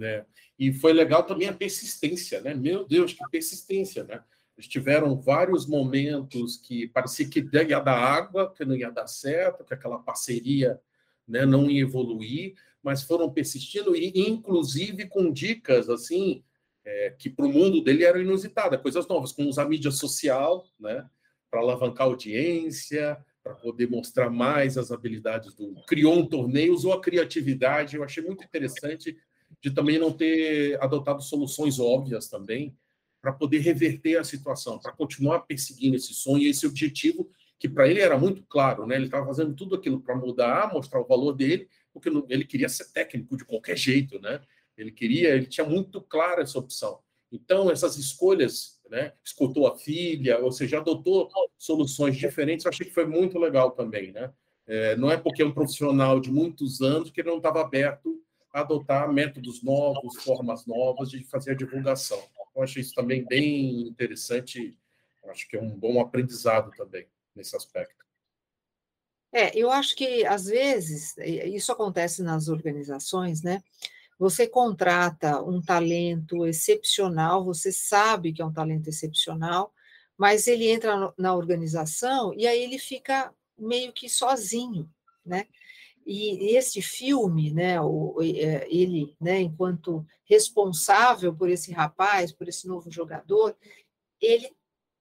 É. 0.00 0.24
E 0.58 0.72
foi 0.72 0.92
legal 0.92 1.24
também 1.24 1.48
a 1.48 1.52
persistência, 1.52 2.40
né? 2.40 2.54
Meu 2.54 2.86
Deus, 2.86 3.12
que 3.12 3.28
persistência, 3.30 4.04
né? 4.04 4.22
Eles 4.56 4.68
tiveram 4.68 5.16
vários 5.16 5.66
momentos 5.66 6.56
que 6.56 6.88
parecia 6.88 7.28
que 7.28 7.40
ia 7.40 7.80
dar 7.80 7.98
água, 7.98 8.52
que 8.52 8.64
não 8.64 8.76
ia 8.76 8.90
dar 8.90 9.06
certo, 9.06 9.64
que 9.64 9.74
aquela 9.74 9.98
parceria 9.98 10.80
né, 11.26 11.46
não 11.46 11.70
ia 11.70 11.82
evoluir, 11.82 12.54
mas 12.82 13.02
foram 13.02 13.30
persistindo 13.30 13.96
e, 13.96 14.12
inclusive, 14.14 15.08
com 15.08 15.32
dicas 15.32 15.88
assim 15.88 16.42
é, 16.84 17.14
que 17.18 17.30
para 17.30 17.46
o 17.46 17.52
mundo 17.52 17.82
dele 17.82 18.04
eram 18.04 18.20
inusitadas, 18.20 18.80
coisas 18.80 19.06
novas, 19.06 19.32
como 19.32 19.48
usar 19.48 19.68
mídia 19.68 19.90
social, 19.90 20.66
né, 20.78 21.08
para 21.50 21.60
alavancar 21.60 22.06
audiência, 22.06 23.16
para 23.42 23.54
poder 23.54 23.88
mostrar 23.88 24.30
mais 24.30 24.78
as 24.78 24.90
habilidades 24.90 25.54
do. 25.54 25.74
Criou 25.86 26.14
um 26.14 26.26
torneio, 26.26 26.72
usou 26.72 26.92
a 26.92 27.00
criatividade. 27.00 27.96
Eu 27.96 28.04
achei 28.04 28.22
muito 28.22 28.44
interessante 28.44 29.16
de 29.60 29.70
também 29.70 29.98
não 29.98 30.12
ter 30.12 30.80
adotado 30.82 31.22
soluções 31.22 31.78
óbvias 31.78 32.28
também 32.28 32.76
para 33.22 33.32
poder 33.32 33.60
reverter 33.60 34.18
a 34.18 34.24
situação, 34.24 34.80
para 34.80 34.90
continuar 34.90 35.40
perseguindo 35.40 35.94
esse 35.94 36.12
sonho, 36.12 36.48
esse 36.48 36.66
objetivo 36.66 37.30
que 37.56 37.68
para 37.68 37.86
ele 37.86 38.00
era 38.00 38.18
muito 38.18 38.42
claro, 38.42 38.84
né? 38.84 38.96
Ele 38.96 39.04
estava 39.04 39.24
fazendo 39.24 39.54
tudo 39.54 39.76
aquilo 39.76 40.00
para 40.00 40.16
mudar, 40.16 40.72
mostrar 40.74 41.00
o 41.00 41.06
valor 41.06 41.32
dele, 41.32 41.68
porque 41.92 42.10
ele 42.28 42.44
queria 42.44 42.68
ser 42.68 42.92
técnico 42.92 43.36
de 43.36 43.44
qualquer 43.44 43.78
jeito, 43.78 44.20
né? 44.20 44.40
Ele 44.76 44.90
queria, 44.90 45.28
ele 45.28 45.46
tinha 45.46 45.64
muito 45.64 46.00
clara 46.00 46.42
essa 46.42 46.58
opção. 46.58 46.98
Então 47.30 47.70
essas 47.70 47.96
escolhas, 47.96 48.80
né? 48.90 49.12
Escutou 49.24 49.68
a 49.68 49.78
filha, 49.78 50.40
ou 50.40 50.50
seja, 50.50 50.78
adotou 50.78 51.30
soluções 51.56 52.16
diferentes. 52.16 52.64
Eu 52.64 52.70
achei 52.70 52.84
que 52.84 52.92
foi 52.92 53.06
muito 53.06 53.38
legal 53.38 53.70
também, 53.70 54.10
né? 54.10 54.32
É, 54.66 54.96
não 54.96 55.08
é 55.08 55.16
porque 55.16 55.42
é 55.42 55.46
um 55.46 55.54
profissional 55.54 56.18
de 56.18 56.32
muitos 56.32 56.80
anos 56.80 57.12
que 57.12 57.20
ele 57.20 57.30
não 57.30 57.36
estava 57.36 57.60
aberto 57.60 58.20
a 58.52 58.60
adotar 58.60 59.12
métodos 59.12 59.62
novos, 59.62 60.20
formas 60.24 60.66
novas 60.66 61.10
de 61.10 61.22
fazer 61.24 61.52
a 61.52 61.54
divulgação. 61.54 62.20
Eu 62.54 62.62
acho 62.62 62.78
isso 62.80 62.94
também 62.94 63.24
bem 63.24 63.88
interessante. 63.88 64.78
Acho 65.24 65.48
que 65.48 65.56
é 65.56 65.60
um 65.60 65.70
bom 65.70 66.00
aprendizado 66.00 66.70
também 66.76 67.06
nesse 67.34 67.56
aspecto. 67.56 68.02
É, 69.32 69.56
eu 69.56 69.70
acho 69.70 69.96
que 69.96 70.26
às 70.26 70.44
vezes 70.44 71.16
isso 71.16 71.72
acontece 71.72 72.22
nas 72.22 72.48
organizações, 72.48 73.42
né? 73.42 73.62
Você 74.18 74.46
contrata 74.46 75.42
um 75.42 75.60
talento 75.60 76.46
excepcional, 76.46 77.44
você 77.44 77.72
sabe 77.72 78.32
que 78.32 78.42
é 78.42 78.44
um 78.44 78.52
talento 78.52 78.88
excepcional, 78.88 79.72
mas 80.18 80.46
ele 80.46 80.68
entra 80.68 81.12
na 81.16 81.34
organização 81.34 82.34
e 82.34 82.46
aí 82.46 82.62
ele 82.62 82.78
fica 82.78 83.34
meio 83.58 83.92
que 83.92 84.08
sozinho, 84.08 84.88
né? 85.24 85.46
E 86.04 86.56
este 86.56 86.82
filme, 86.82 87.52
né, 87.52 87.76
é, 87.76 88.66
ele, 88.68 89.16
né, 89.20 89.40
enquanto 89.40 90.04
responsável 90.24 91.34
por 91.34 91.48
esse 91.48 91.72
rapaz, 91.72 92.32
por 92.32 92.48
esse 92.48 92.66
novo 92.66 92.90
jogador, 92.90 93.56
ele 94.20 94.50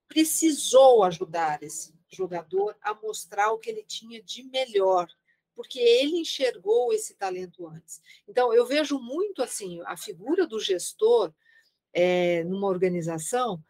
precisou 0.07 1.03
ajudar 1.03 1.63
esse 1.63 1.93
jogador 2.09 2.75
a 2.81 2.93
mostrar 2.93 3.51
o 3.51 3.57
que 3.57 3.69
ele 3.69 3.83
tinha 3.83 4.21
de 4.21 4.43
melhor, 4.43 5.07
porque 5.55 5.79
ele 5.79 6.17
enxergou 6.17 6.93
esse 6.93 7.15
talento 7.15 7.67
antes. 7.67 8.01
Então, 8.27 8.53
eu 8.53 8.65
vejo 8.65 8.99
muito 8.99 9.41
assim 9.41 9.81
a 9.85 9.95
figura 9.95 10.45
do 10.45 10.59
gestor 10.59 11.33
é, 11.93 12.43
numa 12.43 12.67
organização 12.67 13.63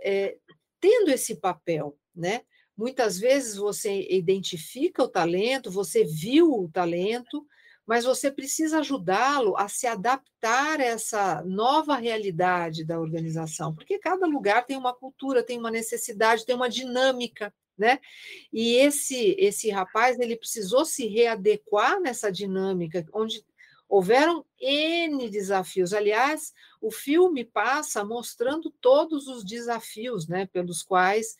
é, 0.00 0.38
tendo 0.80 1.10
esse 1.10 1.36
papel, 1.36 1.98
né? 2.14 2.44
Muitas 2.76 3.18
vezes 3.18 3.56
você 3.56 4.06
identifica 4.10 5.02
o 5.02 5.08
talento, 5.08 5.70
você 5.70 6.04
viu 6.04 6.52
o 6.52 6.68
talento, 6.68 7.46
mas 7.86 8.04
você 8.04 8.30
precisa 8.30 8.78
ajudá-lo 8.80 9.56
a 9.56 9.68
se 9.68 9.86
adaptar 9.86 10.80
a 10.80 10.84
essa 10.84 11.42
nova 11.44 11.96
realidade 11.96 12.84
da 12.84 12.98
organização, 12.98 13.74
porque 13.74 13.98
cada 13.98 14.26
lugar 14.26 14.64
tem 14.64 14.76
uma 14.76 14.94
cultura, 14.94 15.42
tem 15.42 15.58
uma 15.58 15.70
necessidade, 15.70 16.46
tem 16.46 16.56
uma 16.56 16.68
dinâmica, 16.68 17.54
né? 17.76 18.00
E 18.52 18.76
esse 18.76 19.36
esse 19.38 19.70
rapaz 19.70 20.18
ele 20.18 20.36
precisou 20.36 20.84
se 20.84 21.06
readequar 21.06 22.00
nessa 22.00 22.30
dinâmica, 22.32 23.04
onde 23.12 23.44
houveram 23.88 24.44
N 24.60 25.28
desafios. 25.28 25.92
Aliás, 25.92 26.52
o 26.80 26.90
filme 26.90 27.44
passa 27.44 28.04
mostrando 28.04 28.70
todos 28.80 29.28
os 29.28 29.44
desafios, 29.44 30.26
né, 30.26 30.46
pelos 30.46 30.82
quais 30.82 31.36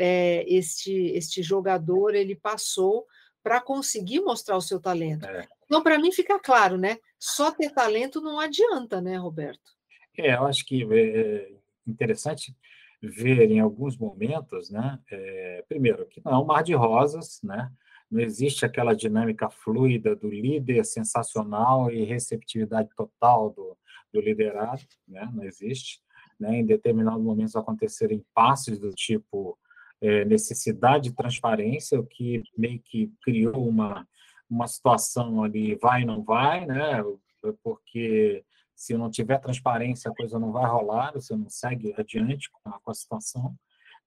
é, 0.00 0.44
este, 0.48 0.92
este 1.14 1.42
jogador 1.42 2.14
ele 2.14 2.34
passou 2.34 3.06
para 3.42 3.60
conseguir 3.60 4.20
mostrar 4.20 4.56
o 4.56 4.60
seu 4.62 4.80
talento. 4.80 5.26
É. 5.26 5.46
Então, 5.66 5.82
para 5.82 5.98
mim 5.98 6.10
fica 6.10 6.38
claro, 6.38 6.78
né? 6.78 6.96
Só 7.18 7.50
ter 7.50 7.70
talento 7.70 8.20
não 8.20 8.40
adianta, 8.40 9.00
né, 9.00 9.16
Roberto? 9.16 9.70
É, 10.16 10.34
eu 10.34 10.46
acho 10.46 10.64
que 10.64 10.86
é 10.90 11.52
interessante 11.86 12.56
ver 13.02 13.50
em 13.50 13.60
alguns 13.60 13.96
momentos, 13.96 14.70
né? 14.70 14.98
É, 15.10 15.64
primeiro, 15.68 16.06
que 16.06 16.22
não 16.24 16.32
é 16.32 16.38
um 16.38 16.46
mar 16.46 16.62
de 16.62 16.74
rosas, 16.74 17.40
né? 17.42 17.70
Não 18.10 18.20
existe 18.20 18.64
aquela 18.64 18.94
dinâmica 18.94 19.50
fluida 19.50 20.16
do 20.16 20.28
líder 20.28 20.84
sensacional 20.84 21.90
e 21.90 22.04
receptividade 22.04 22.88
total 22.96 23.50
do, 23.50 23.76
do 24.12 24.20
liderado, 24.20 24.82
né? 25.06 25.28
Não 25.32 25.44
existe. 25.44 26.00
Né? 26.38 26.56
Em 26.56 26.66
determinados 26.66 27.22
momentos 27.22 27.54
acontecerem 27.54 28.24
passes 28.34 28.78
do 28.78 28.92
tipo 28.92 29.58
é, 30.00 30.24
necessidade 30.24 31.10
de 31.10 31.14
transparência, 31.14 32.00
o 32.00 32.06
que 32.06 32.42
meio 32.56 32.80
que 32.80 33.12
criou 33.22 33.68
uma, 33.68 34.06
uma 34.48 34.66
situação 34.66 35.42
ali 35.42 35.74
vai 35.76 36.04
não 36.04 36.22
vai, 36.22 36.66
né? 36.66 37.02
Porque 37.62 38.44
se 38.74 38.96
não 38.96 39.10
tiver 39.10 39.38
transparência, 39.38 40.10
a 40.10 40.14
coisa 40.14 40.38
não 40.38 40.52
vai 40.52 40.68
rolar, 40.68 41.12
você 41.12 41.36
não 41.36 41.48
segue 41.48 41.94
adiante 41.98 42.50
com 42.50 42.70
a, 42.70 42.80
com 42.80 42.90
a 42.90 42.94
situação. 42.94 43.54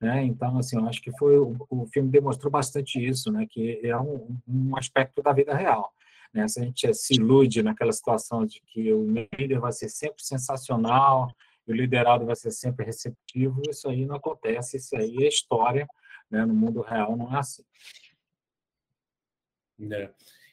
Né? 0.01 0.23
Então, 0.25 0.57
assim, 0.57 0.77
eu 0.77 0.85
acho 0.88 1.01
que 1.01 1.15
foi 1.17 1.38
o, 1.38 1.55
o 1.69 1.85
filme 1.88 2.09
demonstrou 2.09 2.51
bastante 2.51 3.00
isso, 3.00 3.31
né? 3.31 3.45
Que 3.50 3.79
é 3.83 3.97
um, 3.97 4.35
um 4.47 4.75
aspecto 4.75 5.21
da 5.21 5.31
vida 5.31 5.55
real. 5.55 5.93
Né? 6.33 6.47
Se 6.47 6.59
a 6.59 6.63
gente 6.63 6.93
se 6.93 7.13
ilude 7.13 7.62
naquela 7.62 7.91
situação 7.91 8.45
de 8.45 8.62
que 8.65 8.91
o 8.91 9.05
líder 9.38 9.59
vai 9.59 9.71
ser 9.71 9.89
sempre 9.89 10.23
sensacional, 10.23 11.31
o 11.67 11.74
liderado 11.74 12.25
vai 12.25 12.36
ser 12.36 12.51
sempre 12.51 12.86
receptivo, 12.86 13.62
isso 13.70 13.88
aí 13.89 14.05
não 14.05 14.15
acontece, 14.15 14.77
isso 14.77 14.96
aí 14.96 15.24
é 15.24 15.27
história, 15.27 15.88
né? 16.29 16.46
no 16.46 16.53
mundo 16.53 16.82
real 16.82 17.15
não 17.15 17.34
é 17.34 17.39
assim. 17.39 17.63
É. 19.91 20.10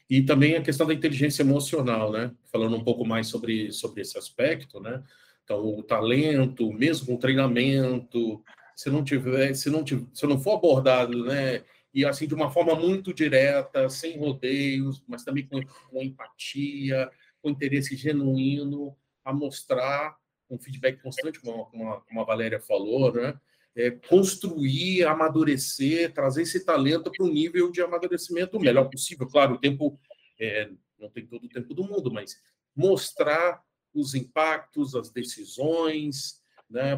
E 0.09 0.23
também 0.23 0.57
a 0.57 0.63
questão 0.63 0.87
da 0.87 0.95
inteligência 0.95 1.43
emocional, 1.43 2.11
né? 2.11 2.35
Falando 2.51 2.77
um 2.77 2.83
pouco 2.83 3.05
mais 3.07 3.29
sobre, 3.29 3.71
sobre 3.71 4.03
esse 4.03 4.19
aspecto, 4.19 4.81
né? 4.81 5.05
Então, 5.45 5.65
o 5.65 5.83
talento, 5.83 6.73
mesmo 6.73 7.15
o 7.15 7.19
treinamento, 7.19 8.43
se 8.75 8.91
não 8.91 9.05
tiver, 9.05 9.55
se 9.55 9.71
não 9.71 9.85
tiver, 9.85 10.07
se 10.13 10.27
não 10.27 10.39
for 10.39 10.55
abordado, 10.55 11.25
né? 11.25 11.65
E 11.93 12.05
assim 12.05 12.27
de 12.27 12.35
uma 12.35 12.51
forma 12.51 12.75
muito 12.75 13.13
direta, 13.13 13.89
sem 13.89 14.19
rodeios, 14.19 15.03
mas 15.07 15.23
também 15.23 15.47
com, 15.47 15.61
com 15.63 16.03
empatia, 16.03 17.11
com 17.43 17.51
interesse 17.51 17.97
genuíno, 17.97 18.97
a 19.25 19.33
mostrar 19.33 20.17
um 20.51 20.59
feedback 20.59 21.01
constante, 21.03 21.41
como 21.41 21.67
como 21.67 22.01
como 22.01 22.21
a 22.21 22.25
Valéria 22.25 22.61
falou, 22.61 23.13
né? 23.13 23.39
É, 23.75 23.91
construir, 23.91 25.05
amadurecer, 25.05 26.13
trazer 26.13 26.43
esse 26.43 26.65
talento 26.65 27.11
para 27.11 27.25
o 27.25 27.29
nível 27.29 27.71
de 27.71 27.81
amadurecimento 27.81 28.57
o 28.57 28.61
melhor 28.61 28.91
possível. 28.91 29.29
Claro, 29.29 29.55
o 29.55 29.59
tempo 29.59 29.99
é, 30.39 30.71
não 30.99 31.09
tem 31.09 31.25
todo 31.25 31.45
o 31.45 31.49
tempo 31.49 31.73
do 31.73 31.85
mundo, 31.85 32.13
mas 32.13 32.37
mostrar 32.75 33.63
os 33.95 34.15
impactos, 34.15 34.95
as 34.95 35.11
decisões, 35.11 36.41
né? 36.69 36.97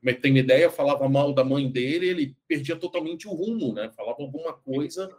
Para 0.00 0.14
ter 0.14 0.30
uma 0.30 0.38
ideia, 0.38 0.70
falava 0.70 1.08
mal 1.08 1.32
da 1.32 1.44
mãe 1.44 1.70
dele, 1.70 2.08
ele 2.08 2.36
perdia 2.46 2.76
totalmente 2.76 3.26
o 3.28 3.32
rumo, 3.32 3.72
né? 3.72 3.90
Falava 3.96 4.22
alguma 4.22 4.52
coisa, 4.52 5.10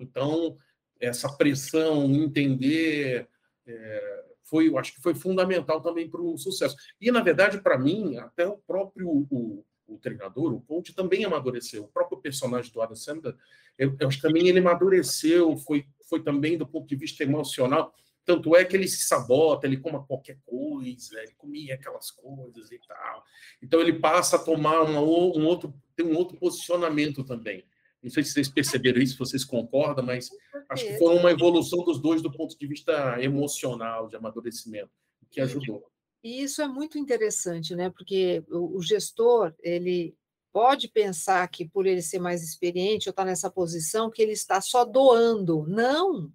então 0.00 0.56
essa 0.98 1.34
pressão, 1.34 2.04
entender 2.14 3.26
é, 3.66 4.24
foi, 4.50 4.68
eu 4.68 4.76
acho 4.76 4.92
que 4.92 5.00
foi 5.00 5.14
fundamental 5.14 5.80
também 5.80 6.10
para 6.10 6.20
o 6.20 6.36
sucesso. 6.36 6.76
E, 7.00 7.10
na 7.10 7.22
verdade, 7.22 7.62
para 7.62 7.78
mim, 7.78 8.16
até 8.16 8.46
o 8.46 8.58
próprio 8.58 9.08
o, 9.08 9.64
o, 9.86 9.98
treinador, 9.98 10.52
o 10.52 10.60
coach, 10.60 10.92
também 10.92 11.24
amadureceu. 11.24 11.84
O 11.84 11.88
próprio 11.88 12.18
personagem 12.18 12.72
do 12.72 12.82
Adam 12.82 12.96
Sandler, 12.96 13.36
eu, 13.78 13.96
eu 13.98 14.08
acho 14.08 14.16
que 14.16 14.26
também 14.26 14.48
ele 14.48 14.58
amadureceu, 14.58 15.56
foi, 15.56 15.86
foi 16.08 16.22
também 16.22 16.58
do 16.58 16.66
ponto 16.66 16.88
de 16.88 16.96
vista 16.96 17.22
emocional. 17.22 17.94
Tanto 18.24 18.54
é 18.54 18.64
que 18.64 18.76
ele 18.76 18.88
se 18.88 19.06
sabota, 19.06 19.66
ele 19.66 19.78
coma 19.78 20.04
qualquer 20.04 20.38
coisa, 20.44 21.20
ele 21.22 21.32
comia 21.38 21.74
aquelas 21.74 22.10
coisas 22.10 22.70
e 22.70 22.78
tal. 22.86 23.24
Então 23.62 23.80
ele 23.80 23.94
passa 23.94 24.36
a 24.36 24.38
tomar 24.38 24.82
uma, 24.82 25.00
um 25.00 25.46
outro, 25.46 25.72
tem 25.96 26.04
um 26.04 26.16
outro 26.16 26.36
posicionamento 26.36 27.24
também. 27.24 27.64
Não 28.02 28.10
sei 28.10 28.24
se 28.24 28.32
vocês 28.32 28.48
perceberam 28.48 29.00
isso, 29.00 29.12
se 29.12 29.18
vocês 29.18 29.44
concordam, 29.44 30.04
mas 30.04 30.30
acho 30.70 30.86
que 30.86 30.98
foi 30.98 31.16
uma 31.16 31.30
evolução 31.30 31.84
dos 31.84 32.00
dois 32.00 32.22
do 32.22 32.32
ponto 32.32 32.56
de 32.58 32.66
vista 32.66 33.22
emocional, 33.22 34.08
de 34.08 34.16
amadurecimento, 34.16 34.90
que 35.30 35.40
ajudou. 35.40 35.84
E 36.22 36.42
isso 36.42 36.62
é 36.62 36.68
muito 36.68 36.98
interessante, 36.98 37.74
né? 37.74 37.90
Porque 37.90 38.42
o 38.50 38.80
gestor, 38.82 39.54
ele 39.60 40.14
pode 40.52 40.88
pensar 40.88 41.46
que 41.48 41.68
por 41.68 41.86
ele 41.86 42.02
ser 42.02 42.18
mais 42.18 42.42
experiente 42.42 43.08
ou 43.08 43.10
estar 43.10 43.22
tá 43.22 43.28
nessa 43.28 43.50
posição, 43.50 44.10
que 44.10 44.22
ele 44.22 44.32
está 44.32 44.60
só 44.60 44.84
doando. 44.84 45.64
Não! 45.66 46.32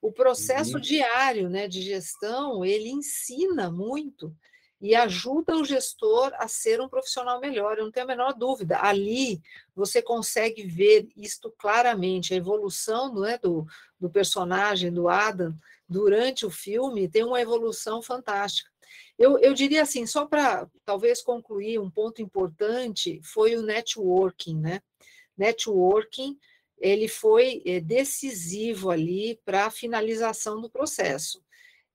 O 0.00 0.12
processo 0.12 0.74
uhum. 0.74 0.80
diário 0.80 1.48
né, 1.48 1.66
de 1.66 1.82
gestão, 1.82 2.64
ele 2.64 2.88
ensina 2.88 3.70
muito 3.70 4.34
e 4.80 4.94
ajuda 4.94 5.56
o 5.56 5.64
gestor 5.64 6.32
a 6.34 6.46
ser 6.48 6.80
um 6.80 6.88
profissional 6.88 7.40
melhor, 7.40 7.78
eu 7.78 7.84
não 7.84 7.90
tenho 7.90 8.04
a 8.04 8.08
menor 8.08 8.32
dúvida. 8.34 8.78
Ali 8.80 9.40
você 9.74 10.02
consegue 10.02 10.66
ver 10.66 11.08
isto 11.16 11.52
claramente, 11.58 12.34
a 12.34 12.36
evolução 12.36 13.14
né, 13.14 13.38
do, 13.38 13.66
do 13.98 14.10
personagem, 14.10 14.92
do 14.92 15.08
Adam, 15.08 15.54
durante 15.88 16.44
o 16.44 16.50
filme, 16.50 17.08
tem 17.08 17.24
uma 17.24 17.40
evolução 17.40 18.02
fantástica. 18.02 18.70
Eu, 19.18 19.38
eu 19.38 19.54
diria 19.54 19.82
assim, 19.82 20.06
só 20.06 20.26
para 20.26 20.68
talvez 20.84 21.22
concluir, 21.22 21.78
um 21.78 21.90
ponto 21.90 22.20
importante 22.20 23.20
foi 23.22 23.56
o 23.56 23.62
networking, 23.62 24.60
né? 24.60 24.80
Networking, 25.36 26.38
ele 26.78 27.08
foi 27.08 27.62
eh, 27.64 27.80
decisivo 27.80 28.90
ali 28.90 29.40
para 29.44 29.66
a 29.66 29.70
finalização 29.70 30.60
do 30.60 30.70
processo. 30.70 31.42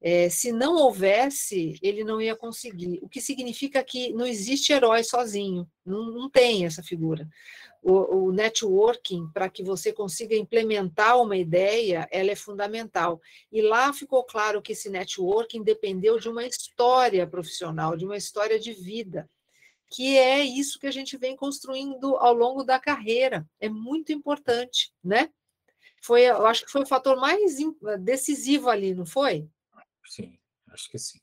É, 0.04 0.30
se 0.30 0.52
não 0.52 0.76
houvesse, 0.78 1.78
ele 1.80 2.04
não 2.04 2.20
ia 2.20 2.36
conseguir. 2.36 3.00
O 3.04 3.08
que 3.08 3.22
significa 3.22 3.84
que 3.84 4.12
não 4.14 4.26
existe 4.26 4.74
herói 4.74 5.04
sozinho, 5.04 5.70
não, 5.86 6.10
não 6.12 6.30
tem 6.30 6.66
essa 6.66 6.82
figura. 6.82 7.30
O, 7.84 8.26
o 8.26 8.32
networking, 8.32 9.30
para 9.32 9.48
que 9.48 9.64
você 9.64 9.94
consiga 9.94 10.36
implementar 10.36 11.22
uma 11.22 11.38
ideia, 11.38 12.08
ela 12.12 12.32
é 12.32 12.36
fundamental. 12.36 13.22
E 13.52 13.62
lá 13.62 13.94
ficou 13.94 14.24
claro 14.24 14.62
que 14.62 14.72
esse 14.72 14.90
networking 14.90 15.64
dependeu 15.64 16.20
de 16.20 16.30
uma 16.30 16.46
história 16.46 17.28
profissional, 17.28 17.96
de 17.96 18.06
uma 18.06 18.18
história 18.18 18.60
de 18.60 18.74
vida, 18.74 19.30
que 19.88 20.18
é 20.18 20.44
isso 20.44 20.80
que 20.80 20.88
a 20.88 20.92
gente 20.92 21.16
vem 21.16 21.36
construindo 21.36 22.16
ao 22.18 22.34
longo 22.34 22.64
da 22.64 22.80
carreira. 22.80 23.48
É 23.60 23.70
muito 23.70 24.12
importante, 24.12 24.92
né? 25.04 25.30
Foi, 26.02 26.24
eu 26.24 26.48
acho 26.48 26.66
que 26.66 26.72
foi 26.72 26.82
o 26.82 26.88
fator 26.88 27.18
mais 27.18 27.56
decisivo 28.00 28.68
ali, 28.68 28.96
não 28.96 29.06
foi? 29.06 29.48
Sim, 30.12 30.38
acho 30.70 30.90
que 30.90 30.98
sim. 30.98 31.20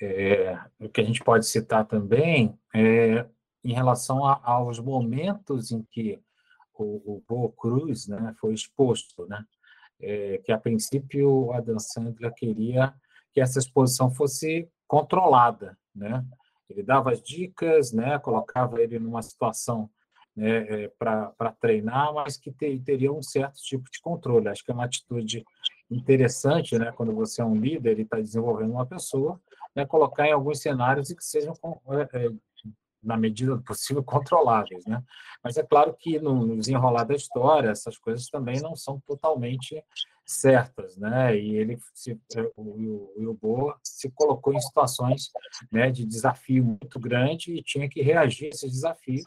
É, 0.00 0.58
o 0.78 0.88
que 0.88 1.00
a 1.00 1.04
gente 1.04 1.22
pode 1.22 1.46
citar 1.46 1.86
também 1.86 2.58
é 2.74 3.26
em 3.62 3.72
relação 3.72 4.24
a, 4.24 4.40
aos 4.42 4.78
momentos 4.78 5.70
em 5.70 5.82
que 5.82 6.20
o, 6.74 7.16
o 7.16 7.24
Bo 7.26 7.50
Cruz 7.52 8.08
né, 8.08 8.34
foi 8.40 8.54
exposto, 8.54 9.26
né? 9.26 9.44
É, 10.00 10.38
que 10.38 10.52
a 10.52 10.58
princípio 10.58 11.30
o 11.30 11.52
Adam 11.52 11.78
Sandler 11.78 12.34
queria 12.34 12.92
que 13.32 13.40
essa 13.40 13.58
exposição 13.58 14.10
fosse 14.10 14.68
controlada, 14.86 15.78
né? 15.94 16.24
Ele 16.68 16.82
dava 16.82 17.12
as 17.12 17.22
dicas, 17.22 17.92
né? 17.92 18.18
Colocava 18.18 18.80
ele 18.80 18.98
numa 18.98 19.22
situação 19.22 19.88
né, 20.34 20.84
é, 20.84 20.88
para 20.98 21.52
treinar, 21.60 22.12
mas 22.12 22.36
que 22.36 22.50
ter, 22.52 22.78
teria 22.82 23.12
um 23.12 23.22
certo 23.22 23.60
tipo 23.62 23.88
de 23.90 24.00
controle. 24.00 24.48
Acho 24.48 24.64
que 24.64 24.70
é 24.70 24.74
uma 24.74 24.84
atitude 24.84 25.44
interessante, 25.90 26.78
né, 26.78 26.92
quando 26.92 27.14
você 27.14 27.42
é 27.42 27.44
um 27.44 27.56
líder 27.56 27.98
e 27.98 28.02
está 28.02 28.16
desenvolvendo 28.18 28.72
uma 28.72 28.86
pessoa, 28.86 29.40
né, 29.74 29.84
colocar 29.84 30.26
em 30.26 30.32
alguns 30.32 30.60
cenários 30.60 31.10
e 31.10 31.16
que 31.16 31.24
sejam, 31.24 31.54
é, 31.90 32.26
é, 32.26 32.30
na 33.02 33.16
medida 33.16 33.56
do 33.56 33.62
possível, 33.62 34.02
controláveis. 34.04 34.84
Né? 34.86 35.02
Mas 35.42 35.56
é 35.56 35.62
claro 35.62 35.94
que 35.98 36.18
no 36.18 36.56
desenrolar 36.56 37.04
da 37.04 37.14
história, 37.14 37.70
essas 37.70 37.98
coisas 37.98 38.28
também 38.28 38.60
não 38.60 38.74
são 38.74 39.00
totalmente 39.06 39.82
certas, 40.26 40.96
né? 40.96 41.36
E 41.36 41.56
ele 41.56 41.76
se, 41.92 42.18
é, 42.34 42.50
o, 42.56 43.12
o 43.30 43.34
Boa 43.34 43.78
se 43.82 44.10
colocou 44.10 44.54
em 44.54 44.60
situações 44.60 45.28
né, 45.70 45.90
de 45.90 46.06
desafio 46.06 46.64
muito 46.64 46.98
grande 46.98 47.52
e 47.52 47.62
tinha 47.62 47.88
que 47.88 48.00
reagir 48.00 48.46
a 48.46 48.48
esses 48.48 48.72
desafios. 48.72 49.24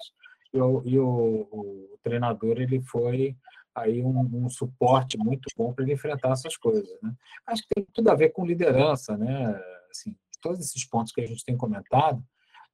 E 0.51 0.59
o, 0.59 0.81
e 0.85 0.97
o, 0.97 1.47
o 1.51 1.99
treinador 2.01 2.59
ele 2.59 2.81
foi 2.81 3.35
aí 3.77 4.01
um, 4.01 4.45
um 4.45 4.49
suporte 4.49 5.17
muito 5.17 5.47
bom 5.55 5.73
para 5.73 5.83
ele 5.83 5.93
enfrentar 5.93 6.31
essas 6.31 6.57
coisas. 6.57 6.89
Né? 7.01 7.13
Acho 7.45 7.61
que 7.63 7.75
tem 7.75 7.87
tudo 7.93 8.09
a 8.09 8.15
ver 8.15 8.29
com 8.29 8.45
liderança, 8.45 9.15
né? 9.15 9.59
Assim, 9.89 10.15
todos 10.41 10.59
esses 10.59 10.85
pontos 10.85 11.13
que 11.13 11.21
a 11.21 11.25
gente 11.25 11.45
tem 11.45 11.55
comentado 11.55 12.23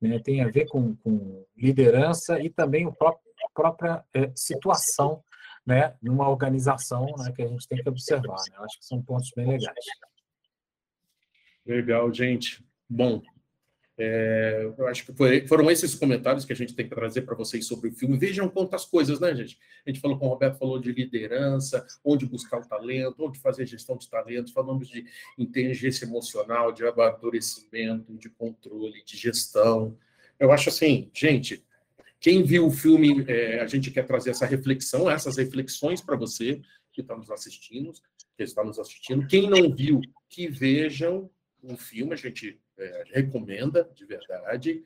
né, 0.01 0.19
tem 0.19 0.41
a 0.41 0.49
ver 0.49 0.65
com, 0.65 0.95
com 0.97 1.45
liderança 1.55 2.39
e 2.39 2.49
também 2.49 2.85
o 2.85 2.93
próprio, 2.93 3.31
a 3.45 3.49
própria 3.53 4.03
é, 4.13 4.31
situação 4.35 5.23
né, 5.65 5.95
numa 6.01 6.29
organização 6.29 7.05
né, 7.17 7.31
que 7.33 7.41
a 7.41 7.47
gente 7.47 7.67
tem 7.67 7.81
que 7.81 7.89
observar. 7.89 8.37
Né? 8.49 8.57
Acho 8.59 8.79
que 8.79 8.85
são 8.85 9.01
pontos 9.01 9.31
bem 9.35 9.47
legais. 9.47 9.85
Legal, 11.65 12.13
gente. 12.13 12.63
Bom, 12.89 13.21
é, 13.95 14.73
eu 14.77 14.87
acho 14.87 15.05
que 15.05 15.13
foi, 15.13 15.47
foram 15.47 15.69
esses 15.69 15.93
comentários 15.93 16.45
que 16.45 16.53
a 16.53 16.55
gente 16.55 16.73
tem 16.73 16.87
que 16.87 16.95
trazer 16.95 17.21
para 17.21 17.35
vocês 17.35 17.65
sobre 17.65 17.89
o 17.89 17.93
filme. 17.93 18.17
Vejam 18.17 18.49
quantas 18.49 18.85
coisas, 18.85 19.19
né, 19.19 19.35
gente? 19.35 19.59
A 19.85 19.89
gente 19.89 20.01
falou 20.01 20.17
com 20.17 20.25
o 20.25 20.29
Roberto, 20.29 20.57
falou 20.57 20.79
de 20.79 20.91
liderança, 20.91 21.85
onde 22.03 22.25
buscar 22.25 22.59
o 22.59 22.67
talento, 22.67 23.23
onde 23.23 23.39
fazer 23.39 23.67
gestão 23.67 23.95
de 23.95 24.09
talentos, 24.09 24.51
falamos 24.51 24.87
de 24.87 25.05
inteligência 25.37 26.05
emocional, 26.05 26.71
de 26.71 26.85
amadurecimento, 26.85 28.17
de 28.17 28.29
controle, 28.29 29.03
de 29.05 29.15
gestão. 29.15 29.95
Eu 30.39 30.51
acho 30.51 30.69
assim, 30.69 31.11
gente, 31.13 31.63
quem 32.19 32.41
viu 32.41 32.65
o 32.65 32.71
filme, 32.71 33.23
é, 33.27 33.59
a 33.59 33.67
gente 33.67 33.91
quer 33.91 34.07
trazer 34.07 34.31
essa 34.31 34.45
reflexão, 34.45 35.09
essas 35.09 35.37
reflexões 35.37 36.01
para 36.01 36.15
você 36.15 36.61
que 36.91 37.01
está 37.01 37.15
nos 37.15 37.29
assistindo, 37.29 37.93
que 38.35 38.43
está 38.43 38.63
nos 38.63 38.79
assistindo. 38.79 39.27
Quem 39.27 39.47
não 39.47 39.71
viu, 39.71 40.01
que 40.27 40.47
vejam 40.47 41.29
o 41.61 41.77
filme, 41.77 42.13
a 42.13 42.17
gente 42.17 42.59
é, 42.77 43.03
recomenda, 43.11 43.89
de 43.95 44.05
verdade. 44.05 44.83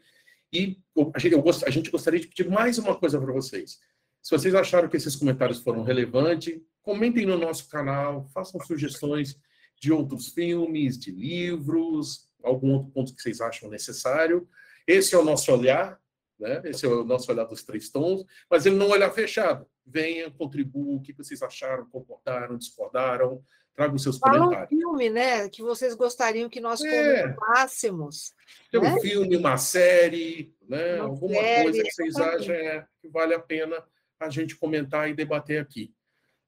E 0.51 0.77
a 1.13 1.19
gente, 1.19 1.35
a 1.65 1.69
gente 1.69 1.91
gostaria 1.91 2.19
de 2.19 2.27
pedir 2.27 2.49
mais 2.49 2.77
uma 2.77 2.95
coisa 2.95 3.19
para 3.19 3.33
vocês. 3.33 3.79
Se 4.21 4.31
vocês 4.31 4.53
acharam 4.55 4.89
que 4.89 4.97
esses 4.97 5.15
comentários 5.15 5.59
foram 5.59 5.83
relevantes, 5.83 6.59
comentem 6.81 7.25
no 7.25 7.37
nosso 7.37 7.69
canal, 7.69 8.25
façam 8.33 8.59
sugestões 8.61 9.39
de 9.79 9.91
outros 9.91 10.29
filmes, 10.29 10.97
de 10.97 11.11
livros, 11.11 12.29
algum 12.43 12.73
outro 12.73 12.91
ponto 12.91 13.15
que 13.15 13.21
vocês 13.21 13.41
acham 13.41 13.69
necessário. 13.69 14.47
Esse 14.85 15.15
é 15.15 15.17
o 15.17 15.23
nosso 15.23 15.51
olhar, 15.51 15.99
né? 16.39 16.61
Esse 16.65 16.85
é 16.85 16.89
o 16.89 17.03
nosso 17.03 17.31
olhar 17.31 17.45
dos 17.45 17.63
três 17.63 17.89
tons, 17.89 18.25
mas 18.49 18.65
ele 18.65 18.75
não 18.75 18.87
é 18.87 18.93
olhar 18.93 19.11
fechado. 19.11 19.67
Venha, 19.85 20.31
contribua, 20.31 20.95
o 20.95 21.01
que 21.01 21.13
vocês 21.13 21.41
acharam, 21.41 21.89
concordaram, 21.89 22.57
discordaram, 22.57 23.43
traga 23.77 23.93
os 23.93 24.01
seus 24.01 24.17
Fala 24.17 24.39
comentários. 24.39 24.73
um 24.73 24.75
filme, 24.75 25.09
né, 25.11 25.47
que 25.49 25.61
vocês 25.61 25.93
gostariam 25.93 26.49
que 26.49 26.59
nós 26.59 26.81
é. 26.81 27.21
comentássemos. 27.21 28.33
Tem 28.71 28.81
né? 28.81 28.95
um 28.95 28.99
filme, 28.99 29.37
uma 29.37 29.55
série, 29.57 30.51
né? 30.67 30.95
Uma 30.95 31.05
alguma 31.05 31.35
série, 31.35 31.63
coisa 31.63 31.83
que 31.83 31.91
vocês 31.91 32.15
acham 32.15 32.55
é, 32.55 32.87
que 32.99 33.07
vale 33.07 33.35
a 33.35 33.39
pena 33.39 33.81
a 34.19 34.29
gente 34.31 34.55
comentar 34.55 35.07
e 35.07 35.13
debater 35.13 35.61
aqui. 35.61 35.93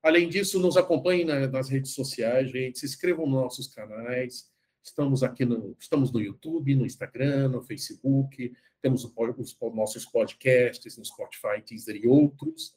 Além 0.01 0.27
disso, 0.27 0.59
nos 0.59 0.75
acompanhem 0.75 1.23
nas 1.23 1.69
redes 1.69 1.93
sociais, 1.93 2.49
gente, 2.49 2.79
se 2.79 2.87
inscrevam 2.87 3.27
nos 3.27 3.41
nossos 3.41 3.67
canais. 3.67 4.49
Estamos 4.83 5.21
aqui 5.21 5.45
no, 5.45 5.75
estamos 5.79 6.11
no 6.11 6.19
YouTube, 6.19 6.73
no 6.73 6.85
Instagram, 6.85 7.49
no 7.49 7.61
Facebook, 7.61 8.51
temos 8.81 9.03
os, 9.03 9.13
os 9.61 9.75
nossos 9.75 10.05
podcasts 10.05 10.97
no 10.97 11.05
Spotify, 11.05 11.61
Teaser 11.63 11.95
e 11.95 12.07
outros. 12.07 12.73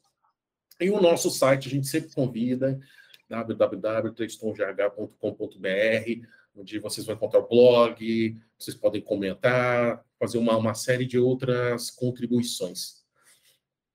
E 0.79 0.91
o 0.91 1.01
nosso 1.01 1.31
site 1.31 1.69
a 1.69 1.71
gente 1.71 1.87
sempre 1.87 2.13
convida, 2.13 2.79
www.tristonjh.com.br, 3.41 6.27
onde 6.55 6.79
vocês 6.79 7.05
vão 7.05 7.15
encontrar 7.15 7.39
o 7.39 7.47
blog, 7.47 8.37
vocês 8.57 8.75
podem 8.75 9.01
comentar, 9.01 10.03
fazer 10.19 10.37
uma, 10.37 10.55
uma 10.55 10.75
série 10.75 11.05
de 11.05 11.17
outras 11.17 11.89
contribuições. 11.89 13.01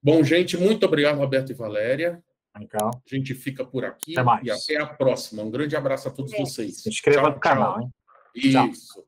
Bom, 0.03 0.24
gente, 0.24 0.57
muito 0.57 0.87
obrigado, 0.87 1.18
Roberto 1.18 1.51
e 1.51 1.55
Valéria. 1.55 2.22
Legal. 2.59 2.90
A 2.90 3.14
gente 3.14 3.35
fica 3.35 3.64
por 3.64 3.85
aqui 3.85 4.18
até 4.18 4.44
e 4.44 4.51
até 4.51 4.77
a 4.77 4.87
próxima. 4.87 5.42
Um 5.42 5.51
grande 5.51 5.77
abraço 5.77 6.09
a 6.09 6.11
todos 6.11 6.33
é. 6.33 6.38
vocês. 6.38 6.83
Se 6.83 6.88
inscreva 6.88 7.22
tchau, 7.22 7.33
no 7.33 7.40
canal. 7.40 7.92
Tchau. 8.35 8.68
Isso. 8.68 9.05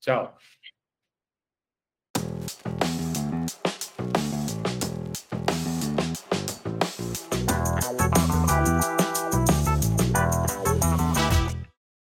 tchau. 0.00 0.36